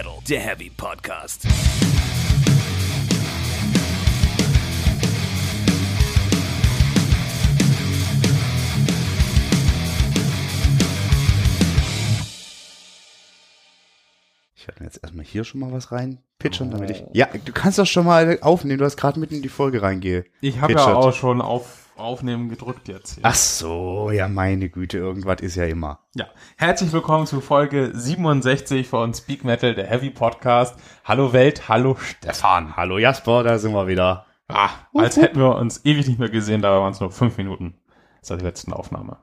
[0.00, 1.46] Metal, der Heavy Podcast.
[14.54, 17.04] Ich werde jetzt erstmal hier schon mal was rein pitchern, damit ich.
[17.12, 20.24] Ja, du kannst doch schon mal aufnehmen, du hast gerade mitten in die Folge reingehe.
[20.40, 23.14] Ich habe ja auch schon auf Aufnehmen gedrückt jetzt.
[23.14, 23.24] Hier.
[23.24, 26.00] Ach so, ja, meine Güte, irgendwas ist ja immer.
[26.14, 30.78] Ja, herzlich willkommen zu Folge 67 von Speak Metal, der Heavy Podcast.
[31.04, 32.76] Hallo Welt, hallo Stefan.
[32.76, 34.26] Hallo Jasper, da sind wir wieder.
[34.48, 37.78] Ah, als hätten wir uns ewig nicht mehr gesehen, dabei waren es nur fünf Minuten
[38.22, 39.18] seit der letzten Aufnahme.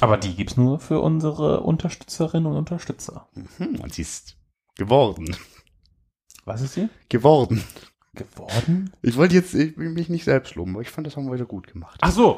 [0.00, 3.28] Aber die gibt's nur für unsere Unterstützerinnen und Unterstützer.
[3.58, 4.36] Hm, und sie ist
[4.76, 5.36] geworden.
[6.44, 6.88] Was ist sie?
[7.08, 7.62] Geworden.
[8.14, 8.92] Geworden?
[9.02, 11.44] Ich wollte jetzt ich mich nicht selbst loben, aber ich fand, das haben wir wieder
[11.46, 11.98] gut gemacht.
[12.02, 12.36] Ach so,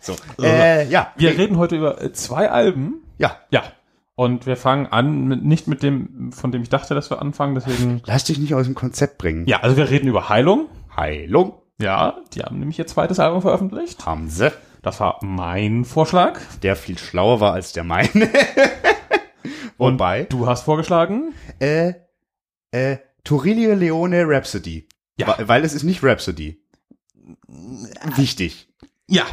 [0.00, 1.12] So, äh, ja.
[1.16, 3.02] wir reden heute über äh, zwei Alben.
[3.18, 3.62] Ja, Ja.
[4.18, 7.54] Und wir fangen an, mit, nicht mit dem, von dem ich dachte, dass wir anfangen,
[7.54, 8.00] deswegen.
[8.06, 9.46] lass dich nicht aus dem Konzept bringen.
[9.46, 10.68] Ja, also wir reden über Heilung.
[10.96, 14.06] Heilung Ja, die haben nämlich ihr zweites Album veröffentlicht.
[14.06, 16.40] haben sie, Das war mein Vorschlag.
[16.62, 18.08] der viel schlauer war als der meine.
[19.78, 21.34] Wobei, Du hast vorgeschlagen.
[21.60, 21.92] äh,
[22.70, 24.88] äh, Torilio Leone Rhapsody.
[25.18, 25.28] Ja.
[25.28, 26.60] Wa- Weil es ist nicht Rhapsody.
[28.16, 28.68] Wichtig.
[29.06, 29.24] Ja.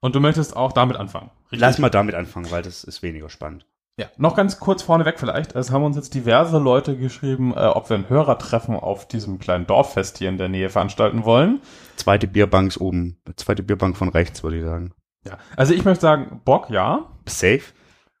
[0.00, 1.30] Und du möchtest auch damit anfangen.
[1.46, 1.60] Richtig?
[1.60, 3.66] Lass mal damit anfangen, weil das ist weniger spannend.
[3.98, 4.06] Ja.
[4.16, 5.56] Noch ganz kurz vorneweg vielleicht.
[5.56, 9.66] Es haben uns jetzt diverse Leute geschrieben, äh, ob wir ein Hörertreffen auf diesem kleinen
[9.66, 11.60] Dorffest hier in der Nähe veranstalten wollen.
[11.96, 13.20] Zweite Bierbank ist oben.
[13.36, 14.92] Zweite Bierbank von rechts, würde ich sagen.
[15.26, 15.38] Ja.
[15.56, 17.10] Also ich möchte sagen, Bock, ja.
[17.26, 17.62] Safe?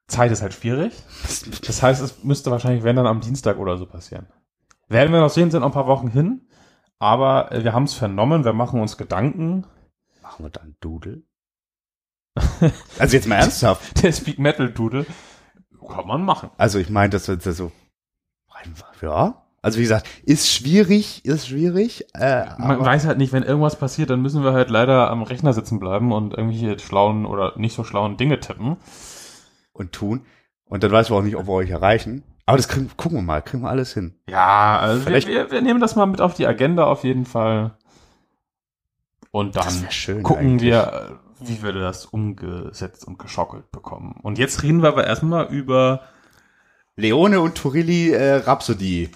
[0.08, 0.92] Zeit ist halt schwierig.
[1.66, 4.26] Das heißt, es müsste wahrscheinlich, wenn dann am Dienstag oder so passieren.
[4.88, 6.48] Werden wir noch sehen, sind noch ein paar Wochen hin.
[6.98, 9.66] Aber äh, wir haben es vernommen, wir machen uns Gedanken.
[10.22, 11.22] Machen wir dann Doodle?
[12.98, 14.02] also jetzt mal ernsthaft.
[14.02, 15.06] Der Speak Metal Doodle
[15.94, 16.50] kann man machen.
[16.58, 17.72] Also ich meine, das wird so,
[19.00, 19.42] ja.
[19.60, 22.06] Also wie gesagt, ist schwierig, ist schwierig.
[22.14, 25.52] Äh, Man weiß halt nicht, wenn irgendwas passiert, dann müssen wir halt leider am Rechner
[25.52, 28.76] sitzen bleiben und irgendwelche schlauen oder nicht so schlauen Dinge tippen.
[29.72, 30.26] und tun.
[30.64, 32.22] Und dann weiß man auch nicht, ob wir euch erreichen.
[32.48, 34.14] Aber das kriegen, gucken wir mal, kriegen wir alles hin.
[34.28, 37.26] Ja, also wir, Vielleicht- wir, wir nehmen das mal mit auf die Agenda auf jeden
[37.26, 37.76] Fall.
[39.30, 40.70] Und dann gucken eigentlich.
[40.70, 44.18] wir, wie wir das umgesetzt und geschockelt bekommen.
[44.22, 46.02] Und jetzt reden wir aber erstmal über
[46.96, 49.10] Leone und Turilli äh, Rhapsody.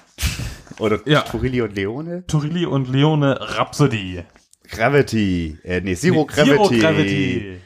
[0.79, 1.23] Oder Ja.
[1.23, 2.27] Turilli und Leone?
[2.27, 4.23] Turilli und Leone Rhapsody.
[4.69, 5.59] Gravity.
[5.65, 6.69] Äh, nee, Zero, Nee, Gravity.
[6.69, 7.61] Zero Gravity.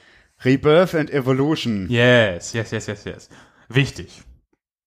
[0.45, 1.87] Rebirth and Evolution.
[1.89, 3.29] Yes, yes, yes, yes, yes.
[3.69, 4.23] Wichtig.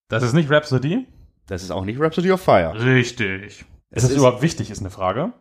[0.10, 1.08] Das ist nicht Rhapsody.
[1.48, 2.74] Das ist auch nicht Rhapsody of Fire.
[2.84, 3.66] Richtig.
[3.92, 5.34] Es Ist das überhaupt wichtig, ist eine Frage.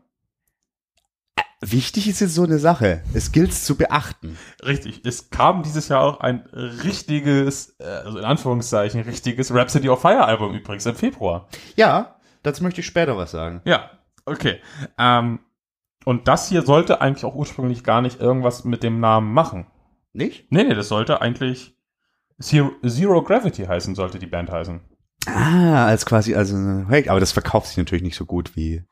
[1.60, 3.02] Wichtig ist jetzt so eine Sache.
[3.14, 4.38] Es gilt zu beachten.
[4.64, 5.00] Richtig.
[5.04, 10.24] Es kam dieses Jahr auch ein richtiges, äh, also in Anführungszeichen, richtiges Rhapsody of Fire
[10.24, 11.48] Album übrigens im Februar.
[11.74, 13.60] Ja, dazu möchte ich später was sagen.
[13.64, 13.90] Ja,
[14.24, 14.60] okay.
[14.98, 15.40] Ähm,
[16.04, 19.66] und das hier sollte eigentlich auch ursprünglich gar nicht irgendwas mit dem Namen machen.
[20.12, 20.52] Nicht?
[20.52, 21.77] Nee, nee, das sollte eigentlich
[22.40, 24.80] Zero, Zero Gravity heißen, sollte die Band heißen.
[25.26, 28.84] Ah, als quasi, also, aber das verkauft sich natürlich nicht so gut wie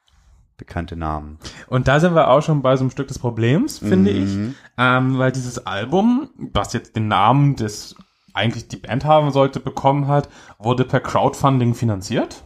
[0.56, 1.38] bekannte Namen.
[1.68, 4.34] Und da sind wir auch schon bei so einem Stück des Problems, finde ich.
[4.34, 4.54] Mhm.
[4.78, 7.94] Ähm, weil dieses Album, was jetzt den Namen des
[8.32, 12.44] eigentlich die Band haben sollte, bekommen hat, wurde per Crowdfunding finanziert.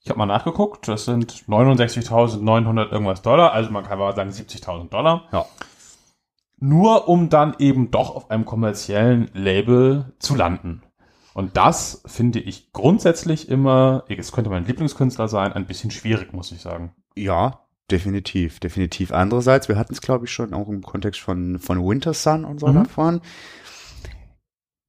[0.00, 4.90] Ich habe mal nachgeguckt, das sind 69.900 irgendwas Dollar, also man kann mal sagen 70.000
[4.90, 5.28] Dollar.
[5.32, 5.46] Ja.
[6.66, 10.80] Nur um dann eben doch auf einem kommerziellen Label zu landen.
[11.34, 16.52] Und das finde ich grundsätzlich immer, es könnte mein Lieblingskünstler sein, ein bisschen schwierig, muss
[16.52, 16.94] ich sagen.
[17.16, 17.60] Ja,
[17.90, 19.12] definitiv, definitiv.
[19.12, 22.60] Andererseits, wir hatten es, glaube ich, schon auch im Kontext von, von Winter Sun und
[22.60, 22.74] so Mhm.
[22.84, 23.20] davon.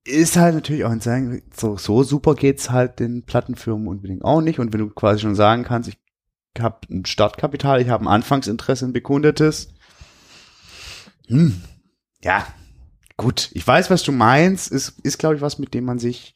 [0.06, 4.40] Ist halt natürlich auch ein sagen, so, so super geht's halt den Plattenfirmen unbedingt auch
[4.40, 4.60] nicht.
[4.60, 5.98] Und wenn du quasi schon sagen kannst, ich
[6.58, 9.75] habe ein Startkapital, ich habe ein Anfangsinteresse, ein bekundetes.
[11.28, 11.62] Hm,
[12.24, 12.46] ja,
[13.18, 13.50] gut.
[13.54, 14.72] Ich weiß, was du meinst.
[14.72, 16.36] Ist, ist glaube ich, was, mit dem man sich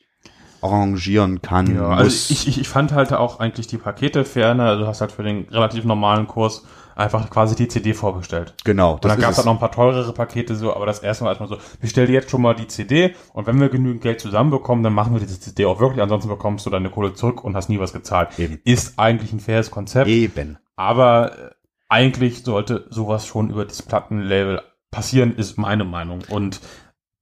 [0.62, 1.74] arrangieren kann.
[1.74, 4.64] Ja, also ich, ich, ich fand halt auch eigentlich die Pakete fair, ne?
[4.64, 6.66] Also du hast halt für den relativ normalen Kurs
[6.96, 8.56] einfach quasi die CD vorbestellt.
[8.66, 8.96] genau.
[8.96, 9.32] Und dann gab es.
[9.32, 12.08] es halt noch ein paar teurere Pakete so, aber das erste Mal erstmal so, bestell
[12.08, 15.22] dir jetzt schon mal die CD und wenn wir genügend Geld zusammenbekommen, dann machen wir
[15.22, 18.38] diese CD auch wirklich, ansonsten bekommst du deine Kohle zurück und hast nie was gezahlt.
[18.38, 18.60] Eben.
[18.66, 20.58] Ist eigentlich ein faires Konzept, Eben.
[20.76, 21.50] aber äh,
[21.88, 26.22] eigentlich sollte sowas schon über das Plattenlabel passieren, ist meine Meinung.
[26.30, 26.60] Und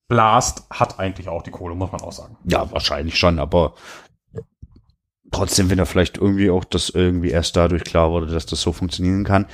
[0.09, 2.37] Blast hat eigentlich auch die Kohle, muss man auch sagen.
[2.45, 3.75] Ja, wahrscheinlich schon, aber
[5.31, 8.71] trotzdem, wenn er vielleicht irgendwie auch das irgendwie erst dadurch klar wurde, dass das so
[8.71, 9.45] funktionieren kann.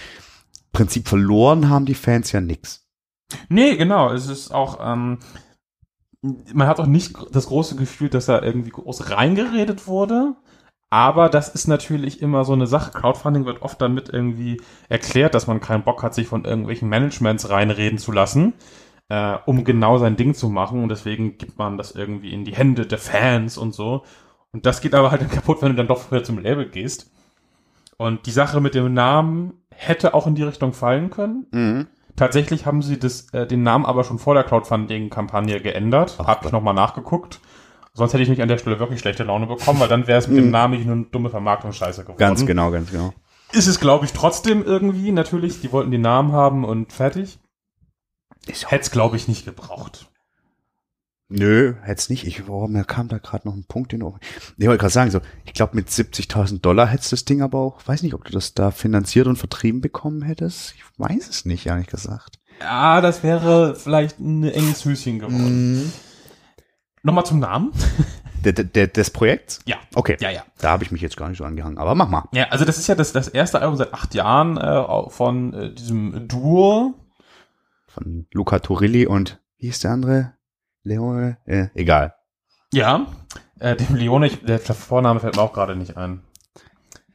[0.71, 2.87] Prinzip verloren haben die Fans ja nix.
[3.49, 4.11] Nee, genau.
[4.11, 5.19] Es ist auch, ähm,
[6.21, 10.35] man hat auch nicht das große Gefühl, dass da irgendwie groß reingeredet wurde.
[10.93, 12.91] Aber das ist natürlich immer so eine Sache.
[12.91, 17.49] Crowdfunding wird oft damit irgendwie erklärt, dass man keinen Bock hat, sich von irgendwelchen Managements
[17.49, 18.53] reinreden zu lassen,
[19.09, 20.83] äh, um genau sein Ding zu machen.
[20.83, 24.03] Und deswegen gibt man das irgendwie in die Hände der Fans und so.
[24.51, 27.11] Und das geht aber halt dann kaputt, wenn du dann doch früher zum Label gehst.
[27.97, 31.47] Und die Sache mit dem Namen hätte auch in die Richtung fallen können.
[31.49, 31.87] Mhm.
[32.15, 36.19] Tatsächlich haben sie das, äh, den Namen aber schon vor der Crowdfunding-Kampagne geändert.
[36.19, 37.39] Hab ich nochmal nachgeguckt.
[37.95, 40.27] Sonst hätte ich nicht an der Stelle wirklich schlechte Laune bekommen, weil dann wäre es
[40.27, 42.17] mit dem Namen nicht nur eine dumme Vermarktungsscheiße geworden.
[42.17, 43.13] Ganz genau, ganz genau.
[43.51, 45.11] Ist es, glaube ich, trotzdem irgendwie.
[45.11, 47.39] Natürlich, die wollten den Namen haben und fertig.
[48.47, 50.09] Hätte es, glaube ich, nicht gebraucht.
[51.29, 52.25] Nö, hätt's nicht.
[52.25, 54.19] Ich, oh, mir kam da gerade noch ein Punkt in den Ohren.
[54.57, 57.59] Ich wollte gerade sagen, so, ich glaube mit 70.000 Dollar hättest du das Ding aber
[57.59, 60.73] auch, weiß nicht, ob du das da finanziert und vertrieben bekommen hättest.
[60.75, 62.39] Ich weiß es nicht, ehrlich gesagt.
[62.59, 65.73] Ja, das wäre vielleicht ein enges Höschen geworden.
[65.73, 65.93] Mhm.
[67.03, 67.71] Nochmal zum Namen.
[68.45, 69.59] Der, der, der, des Projekts?
[69.65, 69.75] Ja.
[69.93, 70.17] Okay.
[70.21, 70.43] Ja, ja.
[70.59, 72.29] Da habe ich mich jetzt gar nicht so angehangen, aber mach mal.
[72.31, 75.73] Ja, also das ist ja das, das erste Album seit acht Jahren äh, von äh,
[75.73, 76.93] diesem Duo.
[77.87, 80.33] Von Luca Turilli und, wie ist der andere?
[80.83, 81.37] Leone?
[81.45, 82.15] Äh, egal.
[82.71, 83.05] Ja,
[83.59, 86.23] äh, dem Leone, ich, der Vorname fällt mir auch gerade nicht ein.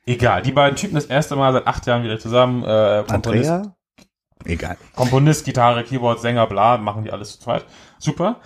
[0.07, 2.63] Egal, die beiden Typen das erste Mal seit acht Jahren wieder zusammen.
[2.63, 3.77] Äh, Komponist, Andrea?
[4.45, 4.77] Egal.
[4.95, 7.65] Komponist, Gitarre, Keyboard, Sänger, bla, machen die alles zu zweit.
[7.99, 8.37] Super.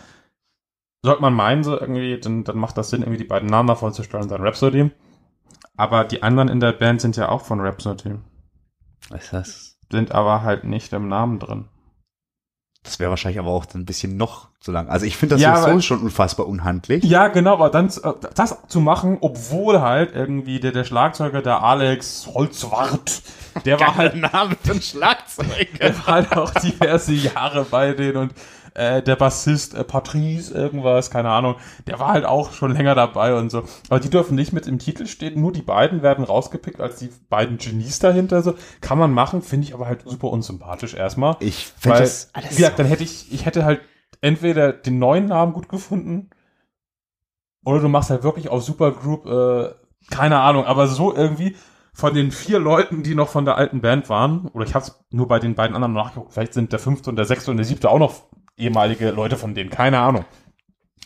[1.04, 3.92] Sollte man meinen, so irgendwie, dann, dann macht das Sinn, irgendwie die beiden Namen davon
[3.92, 4.90] zu und dann Rhapsody.
[5.76, 8.14] Aber die anderen in der Band sind ja auch von Rhapsody.
[9.08, 9.78] Was ist das?
[9.90, 11.68] Sind aber halt nicht im Namen drin.
[12.84, 14.88] Das wäre wahrscheinlich aber auch ein bisschen noch zu lang.
[14.88, 17.04] Also ich finde das Ja, sowieso schon unfassbar unhandlich.
[17.04, 21.62] Ja, genau, aber dann äh, das zu machen, obwohl halt irgendwie der, der Schlagzeuger, der
[21.62, 23.22] Alex Holzwart,
[23.64, 25.78] der war halt, Name für ein Schlagzeug.
[25.80, 28.34] der war halt auch diverse Jahre bei denen und
[28.74, 33.34] äh, der Bassist äh, Patrice irgendwas, keine Ahnung, der war halt auch schon länger dabei
[33.34, 33.64] und so.
[33.88, 37.10] Aber die dürfen nicht mit im Titel stehen, nur die beiden werden rausgepickt als die
[37.28, 38.42] beiden Genies dahinter.
[38.42, 41.36] So kann man machen, finde ich aber halt super unsympathisch erstmal.
[41.40, 43.80] Ich finde das alles wie gesagt, dann hätte ich, ich hätte halt
[44.20, 46.30] entweder den neuen Namen gut gefunden
[47.64, 49.74] oder du machst halt wirklich auf Supergroup, äh,
[50.10, 51.56] keine Ahnung, aber so irgendwie
[51.92, 55.04] von den vier Leuten, die noch von der alten Band waren, oder ich habe es
[55.10, 57.66] nur bei den beiden anderen nachgeguckt, vielleicht sind der fünfte und der sechste und der
[57.66, 58.14] siebte auch noch
[58.56, 60.24] ehemalige Leute von denen, keine Ahnung.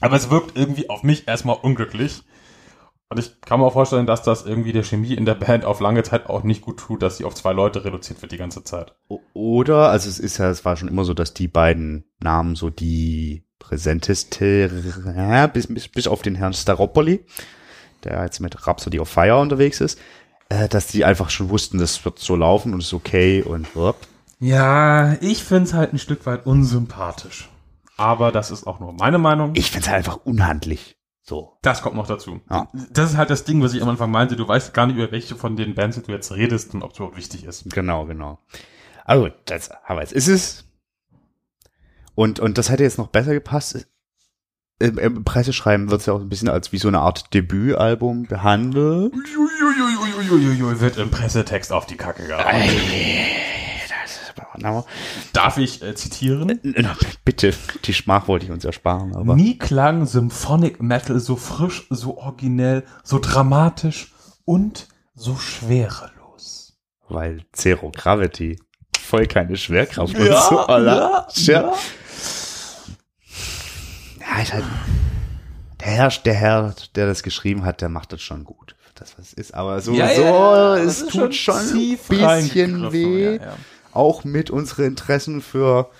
[0.00, 2.22] Aber es wirkt irgendwie auf mich erstmal unglücklich.
[3.08, 5.80] Und ich kann mir auch vorstellen, dass das irgendwie der Chemie in der Band auf
[5.80, 8.64] lange Zeit auch nicht gut tut, dass sie auf zwei Leute reduziert wird die ganze
[8.64, 8.96] Zeit.
[9.32, 12.68] Oder, also es ist ja, es war schon immer so, dass die beiden Namen so
[12.68, 14.70] die präsenteste,
[15.16, 17.24] ja, bis, bis, bis auf den Herrn Staropoli,
[18.02, 20.00] der jetzt mit Rhapsody of Fire unterwegs ist,
[20.48, 23.96] äh, dass die einfach schon wussten, das wird so laufen und ist okay und wupp.
[24.38, 27.48] Ja, ich find's halt ein Stück weit unsympathisch.
[27.96, 29.52] Aber das ist auch nur meine Meinung.
[29.54, 30.96] Ich find's halt einfach unhandlich.
[31.28, 31.58] So.
[31.62, 32.40] das kommt noch dazu.
[32.48, 32.68] Ja.
[32.92, 34.36] Das ist halt das Ding, was ich am Anfang meinte.
[34.36, 36.98] Du weißt gar nicht, über welche von den Bands du jetzt redest und ob es
[36.98, 37.68] überhaupt wichtig ist.
[37.72, 38.38] Genau, genau.
[39.04, 40.64] Also, das, aber jetzt ist es.
[42.14, 43.88] Und, und das hätte jetzt noch besser gepasst.
[44.78, 48.26] Im, im Presseschreiben wird es ja auch ein bisschen als wie so eine Art Debütalbum
[48.26, 49.12] behandelt.
[49.12, 52.62] Uiuiuiuiuiui, wird im Pressetext auf die Kacke gehauen.
[55.32, 56.60] Darf ich äh, zitieren?
[57.24, 57.54] Bitte,
[57.84, 59.34] die Schmach wollte ich uns ersparen, aber.
[59.34, 64.12] Nie klang Symphonic Metal so frisch, so originell, so dramatisch
[64.44, 66.78] und so schwerelos.
[67.08, 68.58] Weil Zero Gravity
[68.98, 70.58] voll keine Schwerkraft und so.
[70.58, 71.28] Alter.
[71.32, 71.72] Tja.
[74.20, 74.64] Ja, ist halt.
[75.80, 78.74] Der Herr, der Herr, der das geschrieben hat, der macht das schon gut.
[78.96, 79.54] Das, was es ist.
[79.54, 83.38] Aber so, Ja, so, ja, ja, es tut schon ein bisschen weh.
[83.96, 85.90] Auch mit unseren Interessen für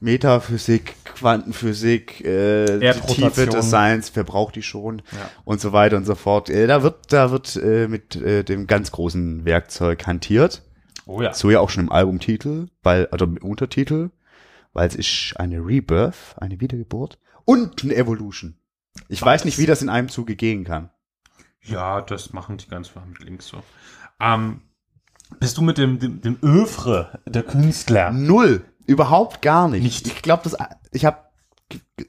[0.00, 2.92] Metaphysik, Quantenphysik, äh.
[3.06, 5.30] Tiefe des Seins, wer braucht die schon Ja.
[5.44, 6.50] und so weiter und so fort.
[6.50, 10.62] Äh, da wird, da wird äh, mit äh, dem ganz großen Werkzeug hantiert.
[11.06, 11.32] Oh ja.
[11.32, 14.10] So ja auch schon im Albumtitel, weil, also im Untertitel,
[14.72, 18.56] weil es ist eine Rebirth, eine Wiedergeburt und eine Evolution.
[19.08, 20.90] Ich weiß nicht, wie das in einem Zuge gehen kann.
[21.62, 23.62] Ja, das machen die ganz mit links so.
[24.20, 24.60] Ähm,
[25.40, 28.10] bist du mit dem, dem, dem Övre der Künstler?
[28.10, 28.64] Null.
[28.86, 29.82] Überhaupt gar nicht.
[29.82, 30.06] Nicht.
[30.06, 30.56] Ich glaube, das,
[30.92, 31.18] ich habe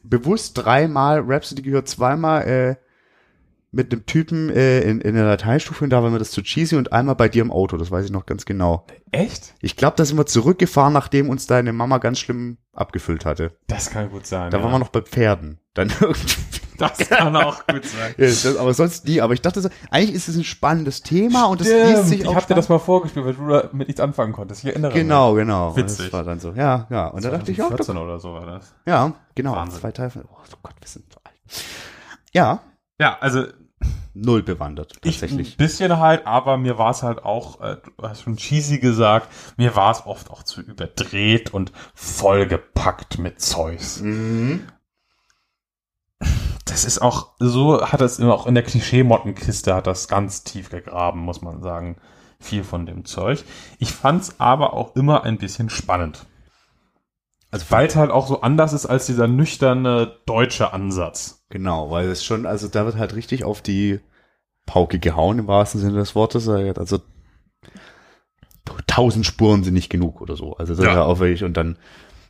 [0.04, 2.76] bewusst dreimal Rhapsody gehört, zweimal äh,
[3.72, 6.76] mit einem Typen äh, in, in der Dateistufe und da war mir das zu cheesy
[6.76, 8.86] und einmal bei dir im Auto, das weiß ich noch ganz genau.
[9.12, 9.54] Echt?
[9.62, 13.58] Ich glaube, da sind wir zurückgefahren, nachdem uns deine Mama ganz schlimm abgefüllt hatte.
[13.68, 14.52] Das kann gut sein.
[14.52, 14.64] Da ja.
[14.64, 15.60] waren wir noch bei Pferden.
[15.74, 16.57] Dann irgendwie.
[16.78, 18.14] Das kann auch gut sein.
[18.18, 19.22] Ja, das, aber sonst nie.
[19.22, 22.28] Aber ich dachte so, eigentlich ist es ein spannendes Thema und das liest sich ich
[22.28, 24.64] auch hab dir das mal vorgespielt, weil du da mit nichts anfangen konntest.
[24.64, 25.70] Ich erinnere Genau, genau.
[25.70, 26.06] Und Witzig.
[26.06, 27.08] Das war dann so, ja, ja.
[27.08, 28.74] Und da dachte ich, ja, 14 oder so war das.
[28.86, 29.56] ja, genau.
[29.56, 29.80] Wahnsinn.
[29.82, 30.12] Zwei Teile.
[30.30, 31.64] Oh Gott, wir sind so alt.
[32.34, 32.62] Ja,
[33.00, 33.46] Ja, also
[34.14, 35.54] null bewandert, ich tatsächlich.
[35.54, 39.30] ein bisschen halt, aber mir war es halt auch, äh, du hast schon cheesy gesagt,
[39.58, 44.02] mir war es oft auch zu überdreht und vollgepackt mit Zeugs.
[44.02, 44.68] Mhm.
[46.68, 50.70] Das ist auch, so hat es immer auch in der Klischee-Mottenkiste hat das ganz tief
[50.70, 51.98] gegraben, muss man sagen.
[52.40, 53.44] Viel von dem Zeug.
[53.80, 56.26] Ich fand's aber auch immer ein bisschen spannend.
[57.50, 61.44] Also Weil es halt auch so anders ist als dieser nüchterne deutsche Ansatz.
[61.50, 64.02] Genau, weil es schon, also da wird halt richtig auf die
[64.68, 66.48] Pauke gehauen im wahrsten Sinne des Wortes.
[66.48, 67.00] Also
[68.86, 70.56] tausend Spuren sind nicht genug oder so.
[70.58, 70.92] Also das Ja.
[70.92, 71.78] ist ja auch wirklich, und dann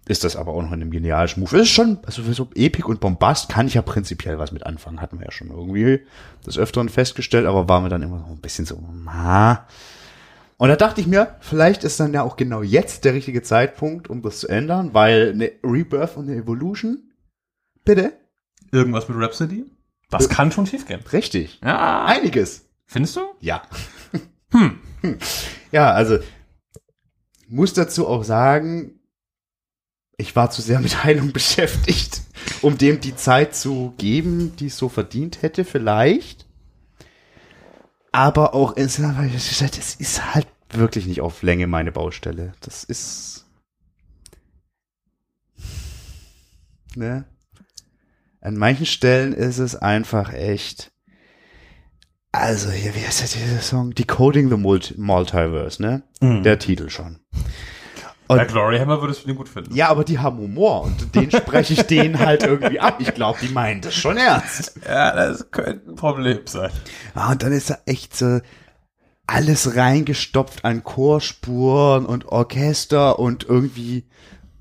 [0.07, 1.55] ist das aber auch noch in einem genialen Move.
[1.55, 4.65] Es ist schon, also für so Epik und Bombast kann ich ja prinzipiell was mit
[4.65, 5.01] anfangen.
[5.01, 6.01] Hatten wir ja schon irgendwie
[6.45, 9.67] des Öfteren festgestellt, aber war mir dann immer so ein bisschen so, ma.
[10.57, 14.09] Und da dachte ich mir, vielleicht ist dann ja auch genau jetzt der richtige Zeitpunkt,
[14.09, 17.11] um das zu ändern, weil eine Rebirth und eine Evolution,
[17.83, 18.13] bitte,
[18.71, 19.65] Irgendwas mit Rhapsody?
[20.09, 20.99] Das kann schon schief gehen.
[21.13, 22.05] richtig, Ja.
[22.05, 22.65] einiges.
[22.85, 23.21] Findest du?
[23.39, 23.61] Ja.
[24.51, 24.79] Hm.
[25.71, 26.17] Ja, also
[27.49, 28.96] muss dazu auch sagen,
[30.17, 32.21] ich war zu sehr mit Heilung beschäftigt,
[32.61, 36.45] um dem die Zeit zu geben, die es so verdient hätte, vielleicht.
[38.11, 42.53] Aber auch, es ist halt wirklich nicht auf Länge meine Baustelle.
[42.61, 43.45] Das ist.
[46.95, 47.25] Ne?
[48.41, 50.91] An manchen Stellen ist es einfach echt.
[52.31, 53.93] Also, hier, wie heißt der dieser Song?
[53.93, 56.03] Decoding the Multi Multiverse, ne?
[56.21, 56.43] Mhm.
[56.43, 57.19] Der Titel schon.
[58.27, 59.73] Bei Glory Hammer würdest du den gut finden.
[59.75, 62.97] Ja, aber die haben Humor und den spreche ich denen halt irgendwie ab.
[62.99, 64.79] Ich glaube, die meinen das schon ernst.
[64.87, 66.71] Ja, das könnte ein Problem sein.
[67.15, 68.39] Ah, und dann ist da echt so
[69.27, 74.05] alles reingestopft an Chorspuren und Orchester und irgendwie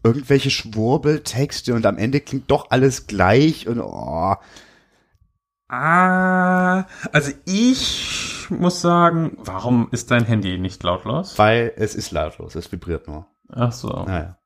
[0.03, 4.35] irgendwelche Schwurbeltexte und am Ende klingt doch alles gleich und oh,
[5.69, 11.37] Ah, also ich muss sagen, warum ist dein Handy nicht lautlos?
[11.39, 13.27] weil es ist lautlos, es vibriert nur.
[13.53, 13.89] Ach so.
[13.89, 14.39] Naja.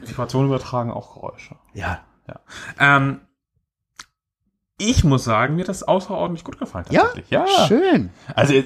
[0.00, 1.56] Vibrationen übertragen auch Geräusche.
[1.74, 2.00] Ja.
[2.78, 3.20] Ähm,
[4.78, 6.86] ich muss sagen, mir das außerordentlich gut gefallen.
[6.90, 7.02] Ja?
[7.02, 7.30] tatsächlich.
[7.30, 7.46] ja.
[7.66, 8.10] Schön.
[8.34, 8.64] Also äh,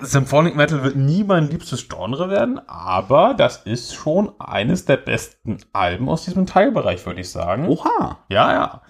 [0.00, 5.58] Symphonic Metal wird nie mein liebstes Genre werden, aber das ist schon eines der besten
[5.72, 7.68] Alben aus diesem Teilbereich, würde ich sagen.
[7.68, 8.18] Oha.
[8.28, 8.82] Ja, ja.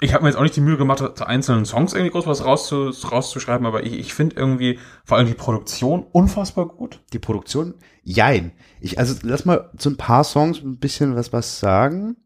[0.00, 2.44] Ich habe mir jetzt auch nicht die Mühe gemacht, zu einzelnen Songs irgendwie groß was
[2.44, 7.02] rauszu, rauszuschreiben, aber ich, ich finde irgendwie vor allem die Produktion unfassbar gut.
[7.14, 8.52] Die Produktion, jein.
[8.80, 12.16] Ich, also lass mal zu ein paar Songs ein bisschen was, was sagen.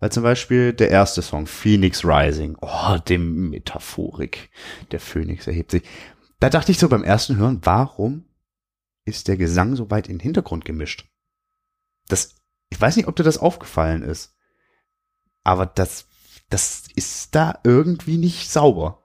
[0.00, 4.50] Weil zum Beispiel der erste Song, Phoenix Rising, oh, dem Metaphorik,
[4.92, 5.82] der Phönix erhebt sich.
[6.40, 8.24] Da dachte ich so beim ersten Hören, warum
[9.04, 11.08] ist der Gesang so weit in den Hintergrund gemischt?
[12.06, 12.36] Das,
[12.70, 14.36] ich weiß nicht, ob dir das aufgefallen ist.
[15.42, 16.06] Aber das,
[16.50, 19.02] das ist da irgendwie nicht sauber.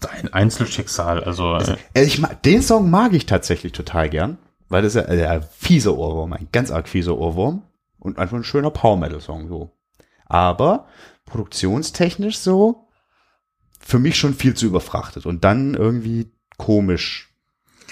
[0.00, 4.38] Dein Einzelschicksal, also äh, Äh, Ich den Song mag ich tatsächlich total gern,
[4.68, 7.62] weil das ist ja äh, ein fieser Ohrwurm, ein ganz arg fieser Ohrwurm
[7.98, 9.70] und einfach ein schöner Power Metal Song so.
[10.26, 10.86] Aber
[11.24, 12.88] produktionstechnisch so
[13.80, 17.32] für mich schon viel zu überfrachtet und dann irgendwie komisch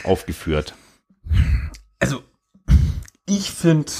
[0.04, 0.74] aufgeführt.
[2.00, 2.22] also
[3.26, 3.90] ich finde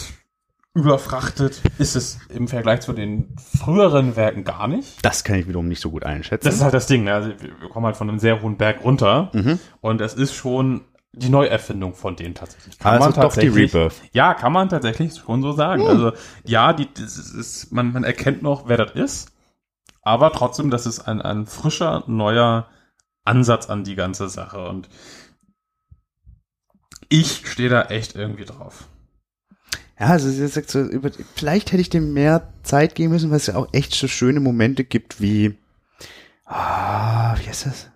[0.75, 5.04] überfrachtet ist es im Vergleich zu den früheren Werken gar nicht.
[5.04, 6.45] Das kann ich wiederum nicht so gut einschätzen.
[6.47, 7.14] Das ist halt das Ding, ne?
[7.14, 9.61] also wir kommen halt von einem sehr hohen Berg runter Mhm.
[9.81, 12.75] und es ist schon die Neuerfindung von denen tatsächlich.
[12.85, 13.95] Also doch die tatsächlich- Rebirth.
[14.12, 15.83] Ja, kann man tatsächlich schon so sagen.
[15.83, 15.88] Hm.
[15.88, 16.12] Also
[16.43, 19.31] ja, die, das ist, man, man erkennt noch, wer das ist,
[20.02, 22.69] aber trotzdem, das ist ein, ein frischer, neuer
[23.25, 24.88] Ansatz an die ganze Sache und
[27.09, 28.88] ich stehe da echt irgendwie drauf.
[30.04, 33.38] Ja, also sie sagt so, über, vielleicht hätte ich dem mehr Zeit geben müssen, weil
[33.38, 35.56] es ja auch echt so schöne Momente gibt wie,
[36.44, 37.90] ah, wie heißt das?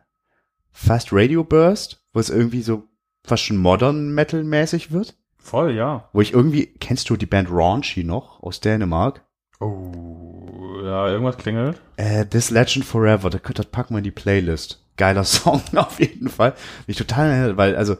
[0.72, 2.84] Fast Radio Burst, wo es irgendwie so
[3.24, 5.16] fast schon modern Metal mäßig wird.
[5.36, 6.08] Voll, ja.
[6.14, 9.22] Wo ich irgendwie, kennst du die Band Raunchy noch aus Dänemark?
[9.60, 11.78] Oh, ja, irgendwas klingelt.
[11.96, 14.82] Äh, This Legend Forever, das, das packen wir in die Playlist.
[14.96, 16.54] Geiler Song auf jeden Fall.
[16.86, 17.96] Mich total, weil, also,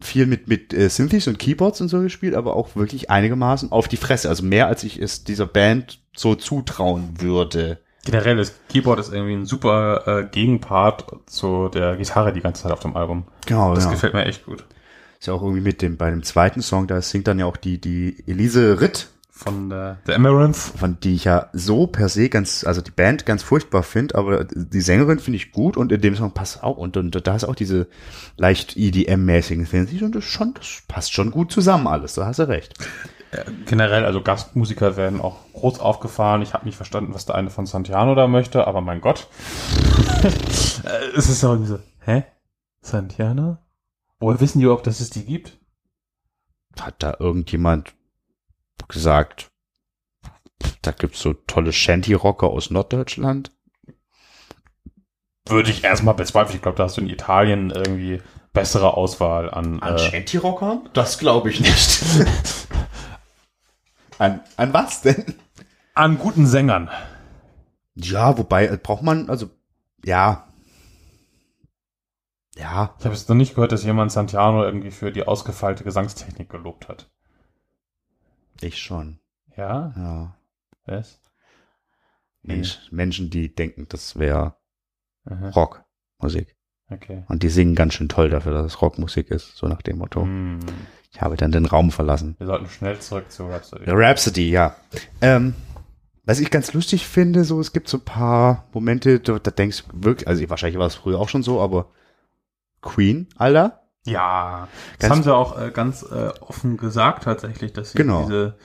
[0.00, 3.88] viel mit, mit äh, Synthes und Keyboards und so gespielt, aber auch wirklich einigermaßen auf
[3.88, 4.28] die Fresse.
[4.28, 7.78] Also mehr, als ich es dieser Band so zutrauen würde.
[8.04, 12.72] Generell, das Keyboard ist irgendwie ein super äh, Gegenpart zu der Gitarre die ganze Zeit
[12.72, 13.24] auf dem Album.
[13.46, 13.90] Genau, Das ja.
[13.90, 14.64] gefällt mir echt gut.
[15.18, 17.58] Ist ja auch irgendwie mit dem, bei dem zweiten Song, da singt dann ja auch
[17.58, 19.08] die, die Elise Ritt
[19.42, 20.56] von der, der Amaranth.
[20.56, 24.44] von die ich ja so per se ganz, also die Band ganz furchtbar finde, aber
[24.44, 27.44] die Sängerin finde ich gut und in dem Song passt auch und, und da ist
[27.44, 27.88] auch diese
[28.36, 32.48] leicht EDM-mäßigen Things und das schon, das passt schon gut zusammen alles, da hast du
[32.48, 32.74] recht.
[33.64, 36.42] Generell, also Gastmusiker werden auch groß aufgefahren.
[36.42, 39.28] Ich habe nicht verstanden, was der eine von Santiano da möchte, aber mein Gott.
[40.82, 42.24] Äh, es ist auch irgendwie so, hä?
[42.80, 43.58] Santiano?
[44.18, 45.58] Woher wissen die überhaupt, dass es die gibt?
[46.80, 47.92] Hat da irgendjemand
[48.90, 49.50] gesagt,
[50.82, 53.52] da gibt's so tolle Shanty-Rocker aus Norddeutschland?
[55.46, 56.56] Würde ich erstmal bezweifeln.
[56.56, 59.80] Ich glaube, da hast du in Italien irgendwie bessere Auswahl an.
[59.80, 60.88] äh, Shanty-Rockern?
[60.92, 62.02] Das glaube ich nicht.
[64.18, 65.34] an, an was denn?
[65.94, 66.90] an guten Sängern.
[67.94, 69.50] Ja, wobei, äh, braucht man, also,
[70.04, 70.46] ja.
[72.56, 76.48] Ja, Ich habe jetzt noch nicht gehört, dass jemand Santiano irgendwie für die ausgefeilte Gesangstechnik
[76.48, 77.10] gelobt hat.
[78.62, 79.18] Ich schon.
[79.56, 79.92] Ja?
[79.96, 80.36] Ja.
[80.86, 81.20] Was?
[82.42, 84.56] Mensch, Menschen, die denken, das wäre.
[85.28, 86.56] Rockmusik.
[86.90, 87.24] Okay.
[87.28, 90.22] Und die singen ganz schön toll dafür, dass es Rockmusik ist, so nach dem Motto.
[90.22, 90.60] Hm.
[91.12, 92.36] Ich habe dann den Raum verlassen.
[92.38, 93.84] Wir sollten schnell zurück zu Rhapsody.
[93.86, 94.74] Rhapsody, ja.
[95.20, 95.54] Ähm,
[96.24, 99.84] was ich ganz lustig finde, so, es gibt so ein paar Momente, da, da denkst
[99.84, 101.90] du wirklich, also wahrscheinlich war es früher auch schon so, aber
[102.80, 107.92] Queen, Alter, Ja, das Ganz- haben sie auch äh, ganz äh, offen gesagt tatsächlich, dass
[107.92, 108.22] sie Genau.
[108.22, 108.56] diese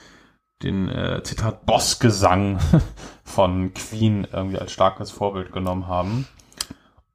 [0.63, 2.59] den äh, Zitat Bossgesang
[3.23, 6.27] von Queen irgendwie als starkes Vorbild genommen haben.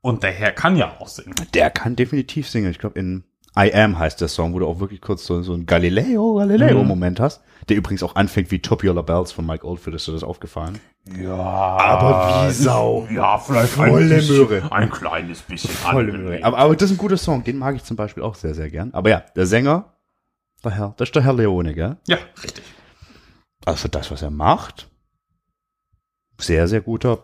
[0.03, 1.35] Und der Herr kann ja auch singen.
[1.55, 2.71] der kann definitiv singen.
[2.71, 3.25] Ich glaube, in
[3.59, 7.19] I Am heißt der Song, wo du auch wirklich kurz so, so ein Galileo, Galileo-Moment
[7.21, 10.79] hast, der übrigens auch anfängt wie Tubular Bells von Mike Oldfield, ist dir das aufgefallen?
[11.19, 13.09] Ja, Aber wie Sau.
[13.11, 14.73] Ja, vielleicht Volle ein bisschen, Möhre.
[14.73, 15.71] Ein kleines bisschen.
[15.71, 16.12] Volle.
[16.12, 16.45] Möhre.
[16.45, 18.71] Aber, aber das ist ein guter Song, den mag ich zum Beispiel auch sehr, sehr
[18.71, 18.93] gern.
[18.93, 19.95] Aber ja, der Sänger,
[20.65, 21.97] der Herr, das ist der Herr Leone, gell?
[22.07, 22.65] Ja, richtig.
[23.65, 24.91] Also das, was er macht,
[26.39, 27.17] sehr, sehr guter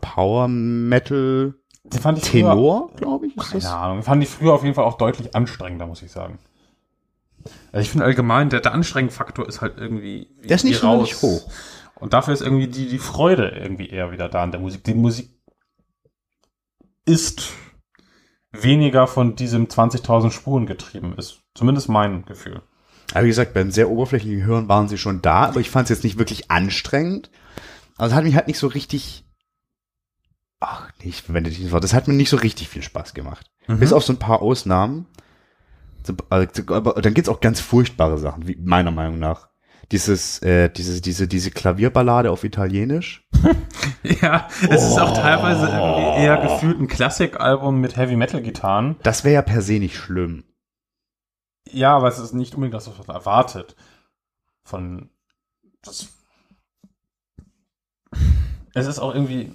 [2.19, 3.37] ich früher- Tenor, glaube ich.
[3.37, 3.67] Keine das?
[3.67, 4.03] Ahnung.
[4.03, 6.39] Fand ich früher auf jeden Fall auch deutlich anstrengender, muss ich sagen.
[7.73, 10.29] Also ich finde allgemein, der, der Anstrengungsfaktor ist halt irgendwie.
[10.45, 11.51] Der ist nicht sonderlich hoch.
[11.95, 14.85] Und dafür ist irgendwie die, die Freude irgendwie eher wieder da an der Musik.
[14.85, 15.31] Die Musik
[17.07, 17.53] ist
[18.53, 21.41] weniger von diesem 20.000 Spuren getrieben ist.
[21.55, 22.63] Zumindest mein Gefühl.
[23.13, 25.97] Aber wie gesagt, beim sehr oberflächlichen Hören waren sie schon da, aber ich fand es
[25.97, 27.31] jetzt nicht wirklich anstrengend.
[27.97, 29.25] Also es hat mich halt nicht so richtig.
[30.61, 31.85] Ach, nee, ich verwende dieses Wort.
[31.85, 33.47] Das hat mir nicht so richtig viel Spaß gemacht.
[33.69, 33.79] Mhm.
[33.79, 35.07] Bis auf so ein paar Ausnahmen.
[36.07, 39.49] So, also, Aber dann gibt's auch ganz furchtbare Sachen, wie meiner Meinung nach.
[39.93, 43.27] Dieses, äh, diese, diese, diese Klavierballade auf Italienisch.
[44.21, 48.97] Ja, es ist auch teilweise irgendwie eher gefühlt ein Klassikalbum mit Heavy Metal Gitarren.
[49.03, 50.45] Das wäre ja per se nicht schlimm.
[51.71, 53.75] Ja, aber es ist nicht unbedingt das, was man erwartet.
[54.63, 55.11] Von
[55.83, 56.09] das.
[58.75, 59.53] Es ist auch irgendwie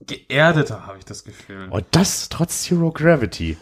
[0.00, 1.68] geerdeter, habe ich das Gefühl.
[1.70, 3.56] Und das trotz Zero Gravity.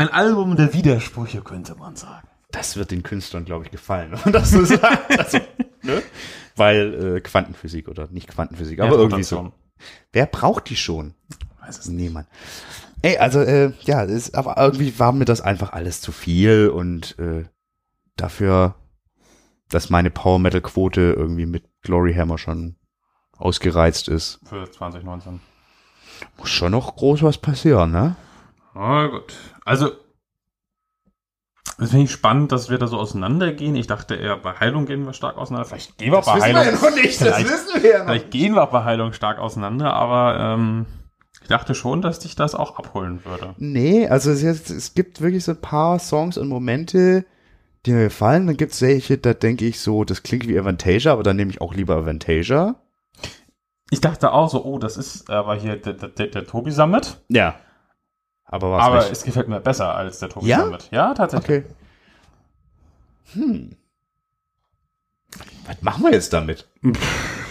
[0.00, 2.26] Ein Album der Widersprüche, könnte man sagen.
[2.52, 5.18] Das wird den Künstlern, glaube ich, gefallen, wenn man das so sagt.
[5.18, 5.40] Also,
[5.82, 6.02] ne?
[6.56, 9.52] Weil äh, Quantenphysik oder nicht Quantenphysik, aber irgendwie so.
[10.10, 11.12] Wer braucht die schon?
[11.60, 12.28] Weiß es Niemand.
[13.02, 17.18] Ey, also äh, ja, ist, aber irgendwie war mir das einfach alles zu viel und
[17.18, 17.44] äh,
[18.16, 18.76] dafür,
[19.68, 22.76] dass meine Power Metal Quote irgendwie mit Glory Hammer schon
[23.36, 25.40] ausgereizt ist, Für 2019.
[26.38, 28.16] muss schon noch groß was passieren, ne?
[28.74, 29.34] Na gut.
[29.64, 29.90] Also,
[31.78, 33.74] das finde ich spannend, dass wir da so auseinandergehen.
[33.74, 35.66] Ich dachte eher, bei Heilung gehen wir stark auseinander.
[35.66, 36.64] Vielleicht gehen wir bei Heilung.
[36.94, 40.86] nicht, Vielleicht- wissen wir ja Vielleicht gehen wir bei Heilung stark auseinander, aber ähm,
[41.40, 43.54] ich dachte schon, dass dich das auch abholen würde.
[43.58, 47.24] Nee, also es, es gibt wirklich so ein paar Songs und Momente,
[47.86, 48.46] die mir gefallen.
[48.46, 51.50] Dann gibt es welche, da denke ich so, das klingt wie Avantasia, aber dann nehme
[51.50, 52.74] ich auch lieber Avantasia.
[53.90, 57.16] Ich dachte auch so, oh, das ist aber hier der, der, der, der Tobi Summit.
[57.28, 57.56] Ja.
[58.52, 60.60] Aber was Aber es gefällt mir besser als der Tobi Ja?
[60.64, 60.88] Summit.
[60.90, 61.64] Ja, tatsächlich.
[61.64, 61.74] Okay.
[63.34, 63.76] Hm.
[65.66, 66.68] Was machen wir jetzt damit?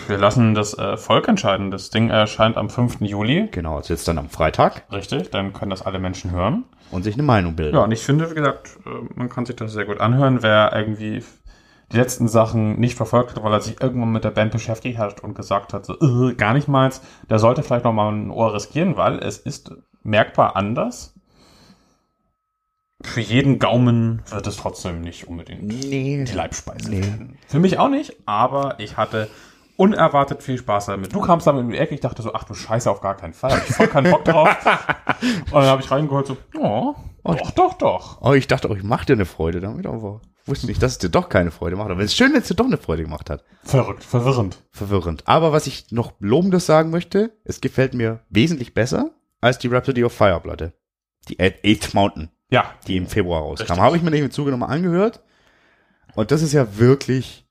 [0.07, 1.71] Wir lassen das äh, Volk entscheiden.
[1.71, 2.99] Das Ding erscheint am 5.
[3.01, 3.47] Juli.
[3.51, 6.65] Genau, also jetzt dann am Freitag Richtig, dann können das alle Menschen hören.
[6.91, 7.75] und sich eine Meinung bilden.
[7.77, 10.43] Ja, und ich finde, wie gesagt, äh, man kann sich das sehr gut anhören.
[10.43, 11.23] Wer irgendwie
[11.93, 15.23] die letzten Sachen nicht verfolgt hat, weil er sich irgendwann mit der Band beschäftigt hat
[15.23, 16.91] und gesagt hat, so, äh, gar nicht mal,
[17.29, 19.71] der sollte vielleicht noch mal ein Ohr riskieren, weil es ist
[20.03, 21.13] merkbar anders.
[23.01, 26.25] Für jeden Gaumen wird es trotzdem nicht unbedingt Nee.
[26.25, 27.01] die Leibspeise Nee.
[27.01, 27.37] werden.
[27.47, 29.29] Für mich auch nicht, aber ich hatte
[29.77, 31.13] unerwartet viel Spaß damit.
[31.13, 33.33] Du kamst damit in die Ecke, ich dachte so, ach du Scheiße, auf gar keinen
[33.33, 33.51] Fall.
[33.53, 34.49] Hab ich voll keinen Bock drauf.
[35.21, 38.21] und dann habe ich reingehört so, oh, Oh, Doch, doch, doch.
[38.21, 40.97] oh, ich dachte auch, ich mach dir eine Freude damit, aber wusste nicht, dass es
[40.99, 41.89] dir doch keine Freude macht.
[41.91, 43.43] Aber es ist schön, wenn es dir doch eine Freude gemacht hat.
[43.63, 44.57] Verrückt, verwirrend.
[44.71, 45.23] Verwirrend.
[45.27, 50.03] Aber was ich noch lobendes sagen möchte, es gefällt mir wesentlich besser als die Rhapsody
[50.03, 50.73] of Fire Platte.
[51.27, 53.79] Die Eighth Mountain, Ja, die im Februar rauskam.
[53.79, 55.21] Habe ich mir nicht im Zuge nochmal angehört.
[56.15, 57.45] Und das ist ja wirklich